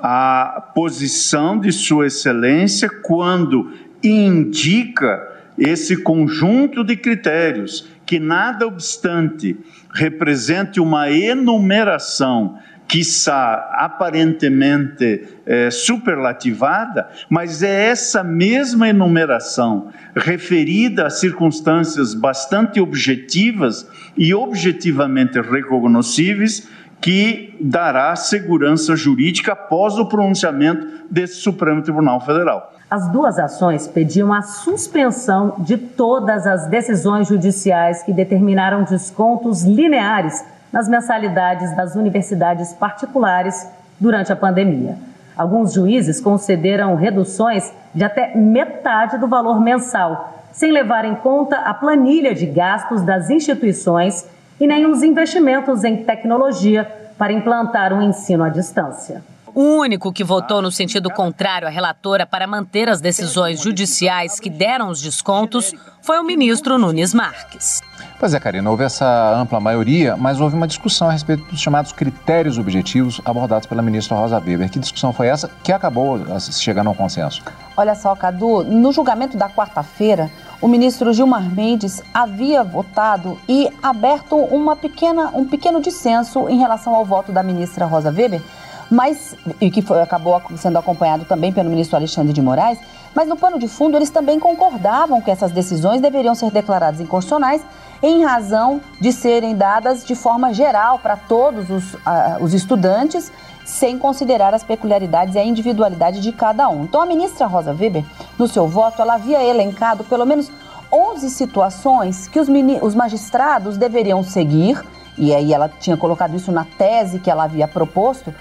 a 0.00 0.70
posição 0.74 1.58
de 1.58 1.72
Sua 1.72 2.06
Excelência 2.06 2.90
quando 2.90 3.72
indica 4.02 5.32
esse 5.56 6.02
conjunto 6.02 6.82
de 6.82 6.96
critérios 6.96 7.88
que, 8.04 8.18
nada 8.18 8.66
obstante, 8.66 9.56
represente 9.92 10.80
uma 10.80 11.10
enumeração 11.10 12.58
quiçá 12.86 13.70
aparentemente 13.72 15.26
é, 15.46 15.70
superlativada, 15.70 17.08
mas 17.28 17.62
é 17.62 17.86
essa 17.86 18.22
mesma 18.22 18.88
enumeração, 18.88 19.88
referida 20.14 21.06
a 21.06 21.10
circunstâncias 21.10 22.14
bastante 22.14 22.80
objetivas 22.80 23.86
e 24.16 24.34
objetivamente 24.34 25.40
reconhecíveis, 25.40 26.68
que 27.00 27.54
dará 27.60 28.16
segurança 28.16 28.96
jurídica 28.96 29.52
após 29.52 29.98
o 29.98 30.06
pronunciamento 30.06 31.04
desse 31.10 31.36
Supremo 31.36 31.82
Tribunal 31.82 32.20
Federal. 32.20 32.72
As 32.90 33.10
duas 33.10 33.38
ações 33.38 33.88
pediam 33.88 34.32
a 34.32 34.40
suspensão 34.40 35.56
de 35.58 35.76
todas 35.76 36.46
as 36.46 36.66
decisões 36.68 37.28
judiciais 37.28 38.02
que 38.02 38.12
determinaram 38.12 38.84
descontos 38.84 39.64
lineares 39.64 40.44
nas 40.74 40.88
mensalidades 40.88 41.74
das 41.76 41.94
universidades 41.94 42.72
particulares 42.72 43.70
durante 44.00 44.32
a 44.32 44.36
pandemia. 44.36 44.98
Alguns 45.36 45.72
juízes 45.72 46.20
concederam 46.20 46.96
reduções 46.96 47.72
de 47.94 48.02
até 48.02 48.36
metade 48.36 49.16
do 49.16 49.28
valor 49.28 49.60
mensal, 49.60 50.42
sem 50.50 50.72
levar 50.72 51.04
em 51.04 51.14
conta 51.14 51.58
a 51.58 51.72
planilha 51.72 52.34
de 52.34 52.46
gastos 52.46 53.02
das 53.02 53.30
instituições 53.30 54.26
e 54.58 54.66
nem 54.66 54.84
os 54.84 55.04
investimentos 55.04 55.84
em 55.84 55.98
tecnologia 56.02 56.84
para 57.16 57.32
implantar 57.32 57.92
o 57.92 57.98
um 57.98 58.02
ensino 58.02 58.42
à 58.42 58.48
distância. 58.48 59.22
O 59.54 59.78
único 59.78 60.12
que 60.12 60.24
votou 60.24 60.60
no 60.60 60.72
sentido 60.72 61.08
contrário 61.08 61.68
à 61.68 61.70
relatora 61.70 62.26
para 62.26 62.48
manter 62.48 62.88
as 62.88 63.00
decisões 63.00 63.60
judiciais 63.60 64.40
que 64.40 64.50
deram 64.50 64.88
os 64.88 65.00
descontos 65.00 65.72
foi 66.04 66.18
o 66.18 66.22
ministro 66.22 66.78
Nunes 66.78 67.14
Marques. 67.14 67.80
Pois 68.20 68.34
é, 68.34 68.38
Karina, 68.38 68.70
houve 68.70 68.84
essa 68.84 69.34
ampla 69.34 69.58
maioria, 69.58 70.18
mas 70.18 70.38
houve 70.38 70.54
uma 70.54 70.66
discussão 70.66 71.08
a 71.08 71.12
respeito 71.12 71.42
dos 71.44 71.58
chamados 71.58 71.92
critérios 71.92 72.58
objetivos 72.58 73.22
abordados 73.24 73.66
pela 73.66 73.80
ministra 73.80 74.14
Rosa 74.14 74.36
Weber. 74.38 74.70
Que 74.70 74.78
discussão 74.78 75.14
foi 75.14 75.28
essa 75.28 75.50
que 75.62 75.72
acabou 75.72 76.20
chegando 76.38 76.88
a 76.88 76.90
um 76.90 76.94
consenso? 76.94 77.42
Olha 77.74 77.94
só, 77.94 78.14
Cadu, 78.14 78.62
no 78.64 78.92
julgamento 78.92 79.38
da 79.38 79.48
quarta-feira, 79.48 80.30
o 80.60 80.68
ministro 80.68 81.10
Gilmar 81.14 81.42
Mendes 81.42 82.02
havia 82.12 82.62
votado 82.62 83.40
e 83.48 83.70
aberto 83.82 84.36
uma 84.36 84.76
pequena, 84.76 85.30
um 85.32 85.46
pequeno 85.46 85.80
dissenso 85.80 86.50
em 86.50 86.58
relação 86.58 86.94
ao 86.94 87.06
voto 87.06 87.32
da 87.32 87.42
ministra 87.42 87.86
Rosa 87.86 88.10
Weber, 88.10 88.42
mas 88.90 89.36
e 89.60 89.70
que 89.70 89.82
foi, 89.82 90.00
acabou 90.00 90.40
sendo 90.56 90.78
acompanhado 90.78 91.24
também 91.24 91.52
pelo 91.52 91.70
ministro 91.70 91.96
Alexandre 91.96 92.32
de 92.32 92.42
Moraes, 92.42 92.78
mas 93.14 93.28
no 93.28 93.36
pano 93.36 93.58
de 93.58 93.68
fundo 93.68 93.96
eles 93.96 94.10
também 94.10 94.38
concordavam 94.40 95.20
que 95.20 95.30
essas 95.30 95.52
decisões 95.52 96.00
deveriam 96.00 96.34
ser 96.34 96.50
declaradas 96.50 97.00
inconstitucionais 97.00 97.62
em 98.02 98.24
razão 98.24 98.80
de 99.00 99.12
serem 99.12 99.54
dadas 99.54 100.04
de 100.04 100.14
forma 100.14 100.52
geral 100.52 100.98
para 100.98 101.16
todos 101.16 101.70
os, 101.70 101.94
uh, 101.94 101.98
os 102.40 102.52
estudantes, 102.52 103.32
sem 103.64 103.98
considerar 103.98 104.52
as 104.52 104.62
peculiaridades 104.62 105.34
e 105.34 105.38
a 105.38 105.44
individualidade 105.44 106.20
de 106.20 106.30
cada 106.30 106.68
um. 106.68 106.84
Então, 106.84 107.00
a 107.00 107.06
ministra 107.06 107.46
Rosa 107.46 107.72
Weber, 107.72 108.04
no 108.38 108.46
seu 108.46 108.68
voto, 108.68 109.00
ela 109.00 109.14
havia 109.14 109.42
elencado 109.42 110.04
pelo 110.04 110.26
menos 110.26 110.50
11 110.92 111.30
situações 111.30 112.28
que 112.28 112.38
os, 112.38 112.48
os 112.82 112.94
magistrados 112.94 113.78
deveriam 113.78 114.22
seguir, 114.22 114.84
e 115.16 115.34
aí 115.34 115.52
ela 115.52 115.68
tinha 115.68 115.96
colocado 115.96 116.36
isso 116.36 116.52
na 116.52 116.64
tese 116.64 117.18
que 117.18 117.30
ela 117.30 117.44
havia 117.44 117.66
proposto, 117.66 118.34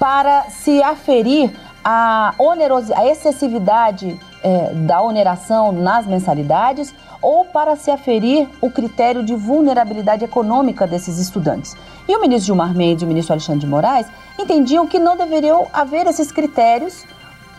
para 0.00 0.48
se 0.48 0.82
aferir 0.82 1.52
a, 1.84 2.34
onerosi 2.38 2.90
a 2.94 3.06
excessividade 3.06 4.18
é, 4.42 4.72
da 4.72 5.02
oneração 5.02 5.72
nas 5.72 6.06
mensalidades 6.06 6.94
ou 7.20 7.44
para 7.44 7.76
se 7.76 7.90
aferir 7.90 8.48
o 8.62 8.70
critério 8.70 9.22
de 9.22 9.34
vulnerabilidade 9.34 10.24
econômica 10.24 10.86
desses 10.86 11.18
estudantes. 11.18 11.76
E 12.08 12.16
o 12.16 12.20
ministro 12.20 12.46
Gilmar 12.46 12.74
Mendes 12.74 13.02
e 13.02 13.04
o 13.04 13.08
ministro 13.08 13.34
Alexandre 13.34 13.60
de 13.60 13.66
Moraes 13.66 14.06
entendiam 14.38 14.86
que 14.86 14.98
não 14.98 15.18
deveriam 15.18 15.68
haver 15.70 16.06
esses 16.06 16.32
critérios 16.32 17.04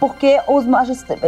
porque 0.02 0.42
os 0.48 0.66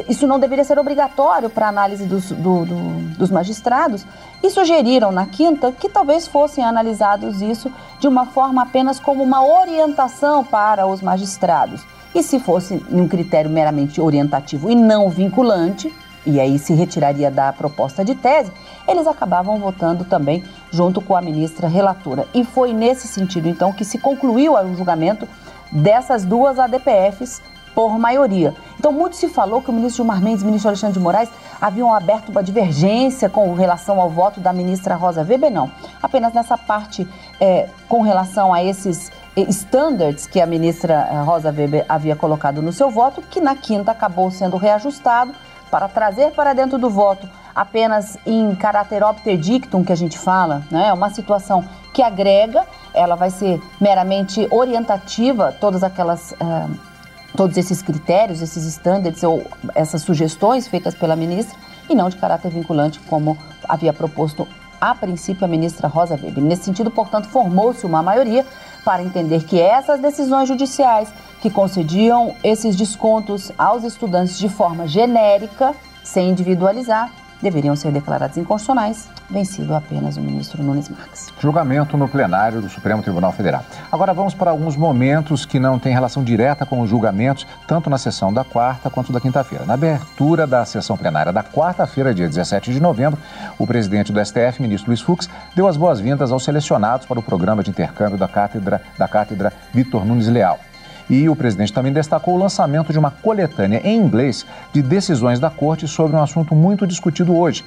isso 0.10 0.26
não 0.26 0.40
deveria 0.40 0.64
ser 0.64 0.80
obrigatório 0.80 1.48
para 1.48 1.68
análise 1.68 2.06
dos, 2.06 2.32
do, 2.32 2.66
do, 2.66 3.16
dos 3.20 3.30
magistrados, 3.30 4.04
e 4.42 4.50
sugeriram 4.50 5.12
na 5.12 5.28
quinta 5.28 5.72
que 5.72 5.88
talvez 5.88 6.28
fossem 6.28 6.64
analisados 6.64 7.40
isso 7.40 7.72
de 8.00 8.08
uma 8.08 8.26
forma 8.26 8.64
apenas 8.64 9.00
como 9.00 9.22
uma 9.22 9.46
orientação 9.46 10.44
para 10.44 10.88
os 10.88 11.04
magistrados. 11.04 11.86
E 12.16 12.24
se 12.24 12.40
fosse 12.40 12.84
um 12.92 13.08
critério 13.08 13.50
meramente 13.50 14.02
orientativo 14.02 14.72
e 14.72 14.76
não 14.76 15.08
vinculante, 15.08 15.94
e 16.26 16.40
aí 16.40 16.58
se 16.58 16.74
retiraria 16.74 17.30
da 17.30 17.54
proposta 17.54 18.04
de 18.04 18.16
tese, 18.16 18.52
eles 18.88 19.06
acabavam 19.06 19.60
votando 19.60 20.04
também 20.04 20.44
junto 20.72 21.00
com 21.00 21.16
a 21.16 21.22
ministra 21.22 21.68
relatora. 21.68 22.28
E 22.34 22.44
foi 22.44 22.74
nesse 22.74 23.08
sentido, 23.08 23.48
então, 23.48 23.72
que 23.72 23.86
se 23.86 24.00
concluiu 24.00 24.56
o 24.56 24.76
julgamento 24.76 25.28
dessas 25.72 26.26
duas 26.26 26.58
ADPFs 26.58 27.53
por 27.74 27.98
maioria. 27.98 28.54
Então, 28.78 28.92
muito 28.92 29.16
se 29.16 29.28
falou 29.30 29.62
que 29.62 29.70
o 29.70 29.74
ministro 29.74 30.04
Gilmar 30.04 30.22
Mendes 30.22 30.42
e 30.42 30.44
o 30.44 30.48
ministro 30.48 30.70
Alexandre 30.70 30.94
de 30.94 31.00
Moraes 31.00 31.30
haviam 31.62 31.94
aberto 31.94 32.30
uma 32.30 32.44
divergência 32.44 33.30
com 33.30 33.54
relação 33.54 34.00
ao 34.00 34.10
voto 34.10 34.40
da 34.40 34.52
ministra 34.52 34.96
Rosa 34.96 35.22
Weber, 35.24 35.52
não. 35.52 35.72
Apenas 36.02 36.34
nessa 36.34 36.58
parte 36.58 37.08
é, 37.40 37.70
com 37.88 38.02
relação 38.02 38.54
a 38.54 38.64
esses 38.64 39.12
é, 39.36 39.42
standards 39.44 40.28
que 40.28 40.42
a 40.42 40.46
ministra 40.46 41.08
é, 41.10 41.22
Rosa 41.22 41.50
Weber 41.50 41.86
havia 41.88 42.16
colocado 42.16 42.62
no 42.62 42.74
seu 42.74 42.90
voto, 42.90 43.22
que 43.22 43.40
na 43.40 43.56
quinta 43.56 43.92
acabou 43.92 44.30
sendo 44.30 44.58
reajustado 44.58 45.34
para 45.72 45.88
trazer 45.88 46.32
para 46.32 46.54
dentro 46.54 46.78
do 46.78 46.90
voto 46.90 47.28
apenas 47.56 48.18
em 48.26 48.54
caráter 48.56 49.04
obter 49.04 49.38
dictum, 49.38 49.84
que 49.84 49.92
a 49.92 49.96
gente 49.96 50.18
fala, 50.18 50.64
né? 50.72 50.92
uma 50.92 51.10
situação 51.10 51.64
que 51.94 52.02
agrega, 52.02 52.66
ela 52.94 53.16
vai 53.16 53.30
ser 53.30 53.62
meramente 53.80 54.48
orientativa, 54.50 55.56
todas 55.60 55.84
aquelas. 55.84 56.32
Uh, 56.34 56.93
todos 57.36 57.58
esses 57.58 57.82
critérios, 57.82 58.42
esses 58.42 58.66
standards 58.66 59.24
ou 59.24 59.44
essas 59.74 60.02
sugestões 60.02 60.68
feitas 60.68 60.96
pela 60.96 61.16
ministra 61.16 61.58
e 61.90 61.96
não 61.96 62.10
de 62.10 62.18
caráter 62.18 62.52
vinculante, 62.52 63.00
como 63.02 63.38
havia 63.68 63.92
proposto 63.92 64.48
a 64.80 64.94
princípio 64.94 65.46
a 65.46 65.48
ministra 65.48 65.88
Rosa 65.88 66.16
Weber. 66.16 66.44
Nesse 66.44 66.66
sentido, 66.66 66.92
portanto, 66.92 67.30
formou-se 67.30 67.86
uma 67.86 68.04
maioria 68.04 68.46
para 68.84 69.02
entender 69.02 69.44
que 69.46 69.60
essas 69.60 70.02
decisões 70.02 70.48
judiciais 70.48 71.08
que 71.42 71.50
concediam 71.50 72.36
esses 72.44 72.76
descontos 72.76 73.52
aos 73.58 73.84
estudantes 73.84 74.38
de 74.38 74.50
forma 74.50 74.88
genérica, 74.88 75.74
sem 76.04 76.30
individualizar, 76.30 77.12
deveriam 77.44 77.76
ser 77.76 77.92
declarados 77.92 78.38
inconstitucionais, 78.38 79.10
vencido 79.30 79.76
apenas 79.76 80.18
o 80.18 80.22
ministro 80.22 80.64
Nunes 80.64 80.90
Marques. 80.90 81.32
Julgamento 81.40 81.98
no 81.98 82.08
plenário 82.08 82.62
do 82.62 82.70
Supremo 82.70 83.04
Tribunal 83.04 83.32
Federal. 83.34 83.64
Agora 83.92 84.14
vamos 84.14 84.34
para 84.34 84.50
alguns 84.50 84.76
momentos 84.76 85.46
que 85.46 85.60
não 85.60 85.78
têm 85.78 85.94
relação 85.94 86.24
direta 86.24 86.66
com 86.66 86.82
os 86.82 86.90
julgamentos, 86.90 87.46
tanto 87.68 87.90
na 87.90 87.98
sessão 87.98 88.34
da 88.34 88.44
quarta 88.44 88.90
quanto 88.90 89.12
da 89.12 89.20
quinta-feira. 89.20 89.66
Na 89.66 89.76
abertura 89.76 90.48
da 90.48 90.66
sessão 90.66 90.98
plenária 90.98 91.32
da 91.32 91.44
quarta-feira, 91.44 92.14
dia 92.14 92.28
17 92.28 92.74
de 92.74 92.80
novembro, 92.80 93.20
o 93.60 93.68
presidente 93.68 94.12
do 94.12 94.26
STF, 94.26 94.62
ministro 94.62 94.90
Luiz 94.90 95.02
Fux, 95.02 95.30
deu 95.56 95.68
as 95.68 95.78
boas-vindas 95.78 96.32
aos 96.32 96.44
selecionados 96.44 97.06
para 97.06 97.20
o 97.20 97.24
programa 97.24 97.62
de 97.62 97.70
intercâmbio 97.70 98.18
da 98.18 98.28
cátedra, 98.28 98.82
da 98.98 99.08
cátedra 99.08 99.54
Vitor 99.74 100.06
Nunes 100.06 100.28
Leal. 100.28 100.60
E 101.10 101.28
o 101.28 101.36
presidente 101.36 101.74
também 101.74 101.92
destacou 101.92 102.36
o 102.36 102.40
lançamento 102.40 102.92
de 102.92 103.00
uma 103.00 103.12
coletânea 103.12 103.82
em 103.84 103.98
inglês 103.98 104.46
de 104.72 104.82
decisões 104.82 105.40
da 105.40 105.50
corte 105.50 105.88
sobre 105.88 106.16
um 106.16 106.22
assunto 106.22 106.56
muito 106.56 106.88
discutido 106.88 107.36
hoje, 107.36 107.66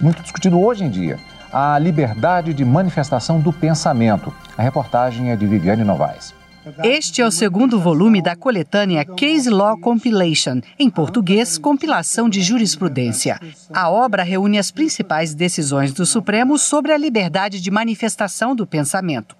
muito 0.00 0.22
discutido 0.22 0.60
hoje 0.60 0.84
em 0.84 0.90
dia, 0.90 1.18
a 1.52 1.78
liberdade 1.78 2.52
de 2.52 2.64
manifestação 2.64 3.40
do 3.40 3.52
pensamento. 3.52 4.32
A 4.56 4.62
reportagem 4.62 5.30
é 5.30 5.36
de 5.36 5.46
Viviane 5.46 5.84
Novaes. 5.84 6.34
Este 6.82 7.22
é 7.22 7.26
o 7.26 7.30
segundo 7.30 7.78
volume 7.78 8.20
da 8.20 8.34
coletânea 8.34 9.04
Case 9.04 9.48
Law 9.48 9.78
Compilation, 9.78 10.60
em 10.76 10.90
português, 10.90 11.56
compilação 11.56 12.28
de 12.28 12.42
jurisprudência. 12.42 13.38
A 13.72 13.88
obra 13.88 14.24
reúne 14.24 14.58
as 14.58 14.72
principais 14.72 15.32
decisões 15.32 15.92
do 15.92 16.04
Supremo 16.04 16.58
sobre 16.58 16.92
a 16.92 16.98
liberdade 16.98 17.60
de 17.60 17.70
manifestação 17.70 18.56
do 18.56 18.66
pensamento. 18.66 19.36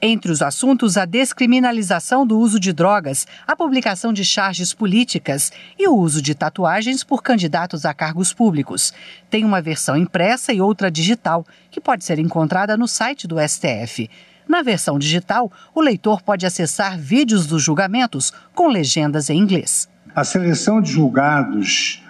Entre 0.00 0.30
os 0.30 0.42
assuntos, 0.42 0.98
a 0.98 1.06
descriminalização 1.06 2.26
do 2.26 2.38
uso 2.38 2.60
de 2.60 2.70
drogas, 2.70 3.26
a 3.46 3.56
publicação 3.56 4.12
de 4.12 4.26
charges 4.26 4.74
políticas 4.74 5.50
e 5.78 5.88
o 5.88 5.96
uso 5.96 6.20
de 6.20 6.34
tatuagens 6.34 7.02
por 7.02 7.22
candidatos 7.22 7.86
a 7.86 7.94
cargos 7.94 8.30
públicos. 8.30 8.92
Tem 9.30 9.42
uma 9.42 9.62
versão 9.62 9.96
impressa 9.96 10.52
e 10.52 10.60
outra 10.60 10.90
digital, 10.90 11.46
que 11.70 11.80
pode 11.80 12.04
ser 12.04 12.18
encontrada 12.18 12.76
no 12.76 12.86
site 12.86 13.26
do 13.26 13.36
STF. 13.40 14.10
Na 14.46 14.60
versão 14.60 14.98
digital, 14.98 15.50
o 15.74 15.80
leitor 15.80 16.20
pode 16.20 16.44
acessar 16.44 16.98
vídeos 16.98 17.46
dos 17.46 17.62
julgamentos 17.62 18.34
com 18.54 18.68
legendas 18.68 19.30
em 19.30 19.38
inglês. 19.38 19.88
A 20.14 20.24
seleção 20.24 20.80
de 20.82 20.92
julgados 20.92 22.02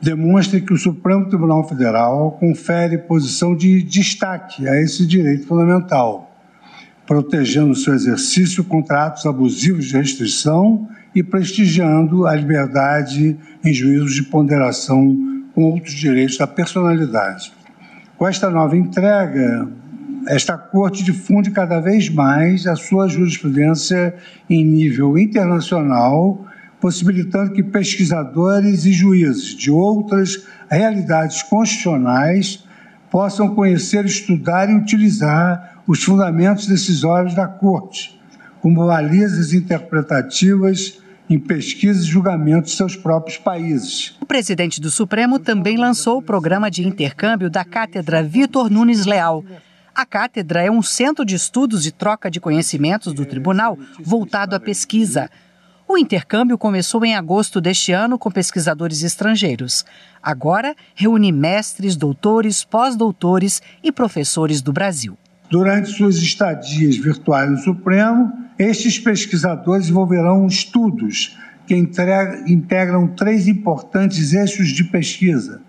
demonstra 0.00 0.60
que 0.60 0.72
o 0.72 0.78
Supremo 0.78 1.28
Tribunal 1.28 1.68
Federal 1.68 2.32
confere 2.32 2.96
posição 2.96 3.54
de 3.54 3.82
destaque 3.82 4.66
a 4.66 4.80
esse 4.80 5.06
direito 5.06 5.46
fundamental 5.46 6.33
protegendo 7.06 7.74
seu 7.74 7.94
exercício 7.94 8.64
contra 8.64 9.06
atos 9.06 9.26
abusivos 9.26 9.86
de 9.86 9.96
restrição 9.96 10.88
e 11.14 11.22
prestigiando 11.22 12.26
a 12.26 12.34
liberdade 12.34 13.36
em 13.64 13.72
juízos 13.72 14.14
de 14.14 14.22
ponderação 14.22 15.16
com 15.54 15.64
outros 15.64 15.94
direitos 15.94 16.36
da 16.36 16.46
personalidade. 16.46 17.52
Com 18.16 18.26
esta 18.26 18.50
nova 18.50 18.76
entrega, 18.76 19.68
esta 20.26 20.56
Corte 20.56 21.04
difunde 21.04 21.50
cada 21.50 21.80
vez 21.80 22.08
mais 22.08 22.66
a 22.66 22.74
sua 22.74 23.08
jurisprudência 23.08 24.14
em 24.48 24.64
nível 24.64 25.18
internacional, 25.18 26.46
possibilitando 26.80 27.52
que 27.52 27.62
pesquisadores 27.62 28.84
e 28.86 28.92
juízes 28.92 29.54
de 29.54 29.70
outras 29.70 30.44
realidades 30.68 31.42
constitucionais 31.42 32.64
possam 33.10 33.54
conhecer, 33.54 34.04
estudar 34.04 34.68
e 34.68 34.74
utilizar 34.74 35.73
os 35.86 36.02
fundamentos 36.02 36.66
decisórios 36.66 37.34
da 37.34 37.46
Corte, 37.46 38.20
como 38.60 38.86
balizas 38.86 39.52
interpretativas 39.52 40.98
em 41.28 41.38
pesquisas 41.38 42.04
e 42.04 42.08
julgamentos 42.08 42.72
de 42.72 42.76
seus 42.76 42.96
próprios 42.96 43.38
países. 43.38 44.14
O 44.20 44.26
presidente 44.26 44.80
do 44.80 44.90
Supremo 44.90 45.38
também 45.38 45.76
lançou 45.76 46.18
o 46.18 46.22
programa 46.22 46.70
de 46.70 46.86
intercâmbio 46.86 47.50
da 47.50 47.64
Cátedra 47.64 48.22
Vitor 48.22 48.70
Nunes 48.70 49.06
Leal. 49.06 49.44
A 49.94 50.04
cátedra 50.04 50.62
é 50.62 50.70
um 50.70 50.82
centro 50.82 51.24
de 51.24 51.34
estudos 51.34 51.86
e 51.86 51.92
troca 51.92 52.30
de 52.30 52.40
conhecimentos 52.40 53.12
do 53.12 53.24
tribunal 53.24 53.78
voltado 54.02 54.56
à 54.56 54.60
pesquisa. 54.60 55.30
O 55.86 55.96
intercâmbio 55.96 56.58
começou 56.58 57.04
em 57.04 57.14
agosto 57.14 57.60
deste 57.60 57.92
ano 57.92 58.18
com 58.18 58.30
pesquisadores 58.30 59.02
estrangeiros. 59.02 59.84
Agora 60.22 60.74
reúne 60.94 61.30
mestres, 61.30 61.94
doutores, 61.94 62.64
pós-doutores 62.64 63.62
e 63.82 63.92
professores 63.92 64.60
do 64.60 64.72
Brasil. 64.72 65.16
Durante 65.50 65.90
suas 65.90 66.16
estadias 66.16 66.96
virtuais 66.96 67.50
no 67.50 67.58
Supremo, 67.58 68.32
estes 68.58 68.98
pesquisadores 68.98 69.82
desenvolverão 69.82 70.46
estudos 70.46 71.38
que 71.66 71.74
integram 71.76 73.08
três 73.08 73.46
importantes 73.46 74.32
eixos 74.32 74.68
de 74.68 74.84
pesquisa. 74.84 75.60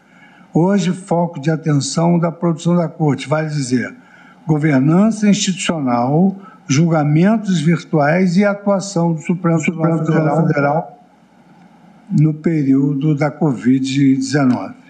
Hoje, 0.53 0.91
foco 0.91 1.39
de 1.39 1.51
atenção 1.51 2.17
da 2.17 2.31
produção 2.31 2.75
da 2.75 2.87
Corte, 2.87 3.27
vale 3.27 3.49
dizer, 3.49 3.93
governança 4.47 5.29
institucional, 5.29 6.35
julgamentos 6.67 7.59
virtuais 7.59 8.37
e 8.37 8.45
atuação 8.45 9.13
do 9.13 9.21
Supremo, 9.21 9.59
Supremo 9.59 10.03
Tribunal 10.03 10.47
Federal 10.47 10.99
no 12.09 12.33
período 12.33 13.15
da 13.15 13.31
Covid-19 13.31 14.84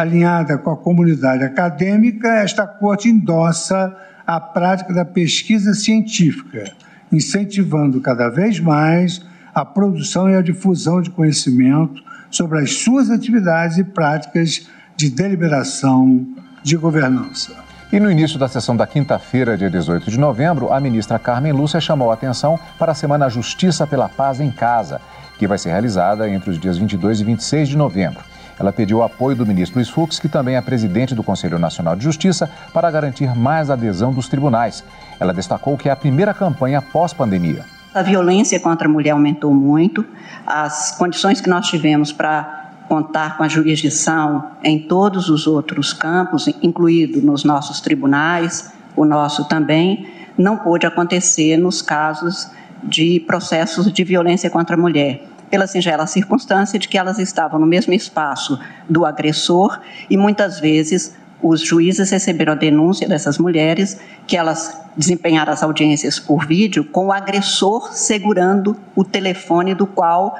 alinhada 0.00 0.58
com 0.58 0.70
a 0.70 0.76
comunidade 0.76 1.44
acadêmica, 1.44 2.28
esta 2.28 2.66
corte 2.66 3.08
endossa 3.08 3.96
a 4.26 4.38
prática 4.38 4.92
da 4.92 5.04
pesquisa 5.04 5.74
científica, 5.74 6.64
incentivando 7.12 8.00
cada 8.00 8.28
vez 8.28 8.60
mais 8.60 9.24
a 9.54 9.64
produção 9.64 10.28
e 10.28 10.36
a 10.36 10.42
difusão 10.42 11.00
de 11.00 11.10
conhecimento 11.10 12.02
sobre 12.30 12.58
as 12.58 12.74
suas 12.74 13.10
atividades 13.10 13.78
e 13.78 13.84
práticas 13.84 14.68
de 14.96 15.10
deliberação 15.10 16.26
de 16.62 16.76
governança. 16.76 17.68
E 17.90 17.98
no 17.98 18.10
início 18.10 18.38
da 18.38 18.46
sessão 18.46 18.76
da 18.76 18.86
quinta-feira, 18.86 19.56
dia 19.56 19.70
18 19.70 20.10
de 20.10 20.18
novembro, 20.18 20.70
a 20.70 20.78
ministra 20.78 21.18
Carmen 21.18 21.52
Lúcia 21.52 21.80
chamou 21.80 22.10
a 22.10 22.14
atenção 22.14 22.60
para 22.78 22.92
a 22.92 22.94
Semana 22.94 23.30
Justiça 23.30 23.86
pela 23.86 24.10
Paz 24.10 24.40
em 24.40 24.50
Casa, 24.50 25.00
que 25.38 25.46
vai 25.46 25.56
ser 25.56 25.70
realizada 25.70 26.28
entre 26.28 26.50
os 26.50 26.58
dias 26.58 26.76
22 26.76 27.22
e 27.22 27.24
26 27.24 27.68
de 27.70 27.76
novembro. 27.78 28.22
Ela 28.58 28.72
pediu 28.72 28.98
o 28.98 29.02
apoio 29.02 29.36
do 29.36 29.46
ministro 29.46 29.78
Luiz 29.78 29.88
Fux, 29.88 30.18
que 30.18 30.28
também 30.28 30.56
é 30.56 30.60
presidente 30.60 31.14
do 31.14 31.22
Conselho 31.22 31.58
Nacional 31.58 31.94
de 31.94 32.02
Justiça, 32.02 32.50
para 32.72 32.90
garantir 32.90 33.34
mais 33.36 33.70
adesão 33.70 34.12
dos 34.12 34.28
tribunais. 34.28 34.82
Ela 35.20 35.32
destacou 35.32 35.76
que 35.76 35.88
é 35.88 35.92
a 35.92 35.96
primeira 35.96 36.34
campanha 36.34 36.82
pós-pandemia. 36.82 37.64
A 37.94 38.02
violência 38.02 38.58
contra 38.58 38.88
a 38.88 38.90
mulher 38.90 39.10
aumentou 39.10 39.54
muito, 39.54 40.04
as 40.46 40.96
condições 40.96 41.40
que 41.40 41.48
nós 41.48 41.66
tivemos 41.68 42.12
para 42.12 42.72
contar 42.88 43.36
com 43.36 43.44
a 43.44 43.48
jurisdição 43.48 44.50
em 44.62 44.78
todos 44.78 45.28
os 45.28 45.46
outros 45.46 45.92
campos, 45.92 46.48
incluído 46.62 47.20
nos 47.20 47.44
nossos 47.44 47.80
tribunais, 47.80 48.72
o 48.96 49.04
nosso 49.04 49.46
também, 49.46 50.08
não 50.36 50.56
pôde 50.56 50.86
acontecer 50.86 51.56
nos 51.56 51.82
casos 51.82 52.48
de 52.82 53.20
processos 53.20 53.92
de 53.92 54.04
violência 54.04 54.48
contra 54.50 54.74
a 54.74 54.78
mulher 54.78 55.22
pela 55.50 55.66
singela 55.66 56.06
circunstância 56.06 56.78
de 56.78 56.88
que 56.88 56.98
elas 56.98 57.18
estavam 57.18 57.58
no 57.58 57.66
mesmo 57.66 57.92
espaço 57.92 58.58
do 58.88 59.04
agressor 59.04 59.80
e 60.08 60.16
muitas 60.16 60.60
vezes 60.60 61.16
os 61.42 61.60
juízes 61.60 62.10
receberam 62.10 62.52
a 62.52 62.56
denúncia 62.56 63.08
dessas 63.08 63.38
mulheres 63.38 64.00
que 64.26 64.36
elas 64.36 64.80
desempenharam 64.96 65.52
as 65.52 65.62
audiências 65.62 66.18
por 66.18 66.46
vídeo 66.46 66.84
com 66.84 67.06
o 67.06 67.12
agressor 67.12 67.92
segurando 67.92 68.76
o 68.96 69.04
telefone 69.04 69.74
do 69.74 69.86
qual, 69.86 70.36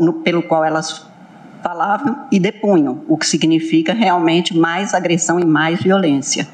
no, 0.00 0.14
pelo 0.14 0.42
qual 0.42 0.64
elas 0.64 1.06
falavam 1.62 2.26
e 2.30 2.38
depunham, 2.38 3.02
o 3.08 3.16
que 3.16 3.26
significa 3.26 3.94
realmente 3.94 4.54
mais 4.54 4.92
agressão 4.92 5.40
e 5.40 5.46
mais 5.46 5.80
violência. 5.80 6.46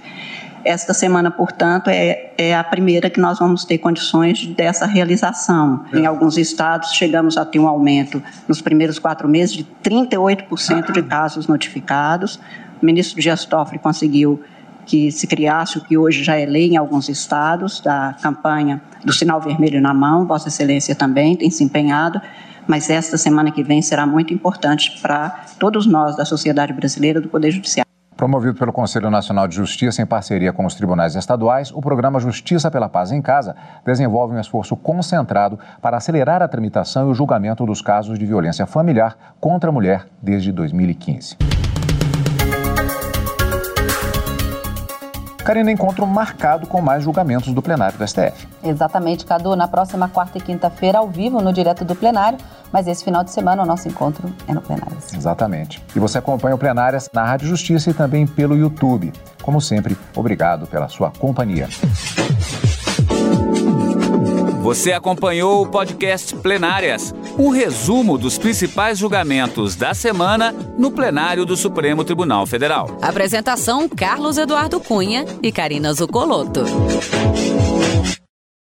Esta 0.64 0.92
semana, 0.92 1.30
portanto, 1.30 1.88
é, 1.88 2.32
é, 2.36 2.54
a 2.54 2.62
primeira 2.62 3.08
que 3.08 3.18
nós 3.18 3.38
vamos 3.38 3.64
ter 3.64 3.78
condições 3.78 4.46
dessa 4.46 4.84
realização. 4.86 5.84
Em 5.92 6.04
alguns 6.04 6.36
estados, 6.36 6.92
chegamos 6.92 7.36
a 7.36 7.44
ter 7.44 7.58
um 7.58 7.66
aumento 7.66 8.22
nos 8.46 8.60
primeiros 8.60 8.98
quatro 8.98 9.28
meses 9.28 9.54
de 9.54 9.66
38% 9.82 10.92
de 10.92 11.02
casos 11.02 11.46
notificados. 11.46 12.38
O 12.80 12.84
ministro 12.84 13.20
Dias 13.20 13.44
Toffoli 13.44 13.78
conseguiu 13.78 14.42
que 14.84 15.10
se 15.12 15.26
criasse 15.26 15.78
o 15.78 15.84
que 15.84 15.96
hoje 15.96 16.24
já 16.24 16.36
é 16.36 16.44
lei 16.44 16.70
em 16.70 16.76
alguns 16.76 17.08
estados, 17.08 17.80
da 17.80 18.14
campanha 18.20 18.82
do 19.04 19.12
sinal 19.12 19.40
vermelho 19.40 19.80
na 19.80 19.94
mão, 19.94 20.26
Vossa 20.26 20.48
Excelência 20.48 20.94
também 20.94 21.36
tem 21.36 21.50
se 21.50 21.62
empenhado, 21.62 22.20
mas 22.66 22.90
esta 22.90 23.16
semana 23.16 23.50
que 23.50 23.62
vem 23.62 23.80
será 23.80 24.04
muito 24.04 24.34
importante 24.34 24.98
para 25.00 25.44
todos 25.58 25.86
nós 25.86 26.16
da 26.16 26.24
sociedade 26.24 26.72
brasileira, 26.72 27.20
do 27.20 27.28
Poder 27.28 27.50
Judiciário. 27.50 27.89
Promovido 28.20 28.58
pelo 28.58 28.70
Conselho 28.70 29.10
Nacional 29.10 29.48
de 29.48 29.56
Justiça 29.56 30.02
em 30.02 30.04
parceria 30.04 30.52
com 30.52 30.66
os 30.66 30.74
tribunais 30.74 31.14
estaduais, 31.14 31.72
o 31.72 31.80
programa 31.80 32.20
Justiça 32.20 32.70
pela 32.70 32.86
Paz 32.86 33.12
em 33.12 33.22
Casa 33.22 33.56
desenvolve 33.82 34.36
um 34.36 34.38
esforço 34.38 34.76
concentrado 34.76 35.58
para 35.80 35.96
acelerar 35.96 36.42
a 36.42 36.46
tramitação 36.46 37.08
e 37.08 37.12
o 37.12 37.14
julgamento 37.14 37.64
dos 37.64 37.80
casos 37.80 38.18
de 38.18 38.26
violência 38.26 38.66
familiar 38.66 39.16
contra 39.40 39.70
a 39.70 39.72
mulher 39.72 40.06
desde 40.20 40.52
2015. 40.52 41.38
Karina, 45.50 45.72
encontro 45.72 46.06
marcado 46.06 46.64
com 46.64 46.80
mais 46.80 47.02
julgamentos 47.02 47.52
do 47.52 47.60
plenário 47.60 47.98
do 47.98 48.06
STF. 48.06 48.46
Exatamente, 48.62 49.24
Cadu. 49.24 49.56
Na 49.56 49.66
próxima 49.66 50.08
quarta 50.08 50.38
e 50.38 50.40
quinta-feira, 50.40 50.98
ao 50.98 51.08
vivo, 51.08 51.40
no 51.42 51.52
Direto 51.52 51.84
do 51.84 51.96
Plenário. 51.96 52.38
Mas 52.72 52.86
esse 52.86 53.02
final 53.02 53.24
de 53.24 53.32
semana, 53.32 53.64
o 53.64 53.66
nosso 53.66 53.88
encontro 53.88 54.32
é 54.46 54.54
no 54.54 54.62
Plenárias. 54.62 55.12
Exatamente. 55.12 55.82
E 55.96 55.98
você 55.98 56.18
acompanha 56.18 56.54
o 56.54 56.58
Plenárias 56.58 57.10
na 57.12 57.24
Rádio 57.24 57.48
Justiça 57.48 57.90
e 57.90 57.92
também 57.92 58.28
pelo 58.28 58.56
YouTube. 58.56 59.12
Como 59.42 59.60
sempre, 59.60 59.98
obrigado 60.14 60.68
pela 60.68 60.88
sua 60.88 61.10
companhia. 61.10 61.68
Você 64.60 64.92
acompanhou 64.92 65.62
o 65.62 65.66
podcast 65.66 66.36
Plenárias, 66.36 67.14
um 67.38 67.48
resumo 67.48 68.18
dos 68.18 68.36
principais 68.36 68.98
julgamentos 68.98 69.74
da 69.74 69.94
semana 69.94 70.54
no 70.76 70.90
plenário 70.90 71.46
do 71.46 71.56
Supremo 71.56 72.04
Tribunal 72.04 72.46
Federal. 72.46 72.98
Apresentação: 73.00 73.88
Carlos 73.88 74.36
Eduardo 74.36 74.78
Cunha 74.78 75.24
e 75.42 75.50
Karina 75.50 75.94
Zucolotto. 75.94 76.64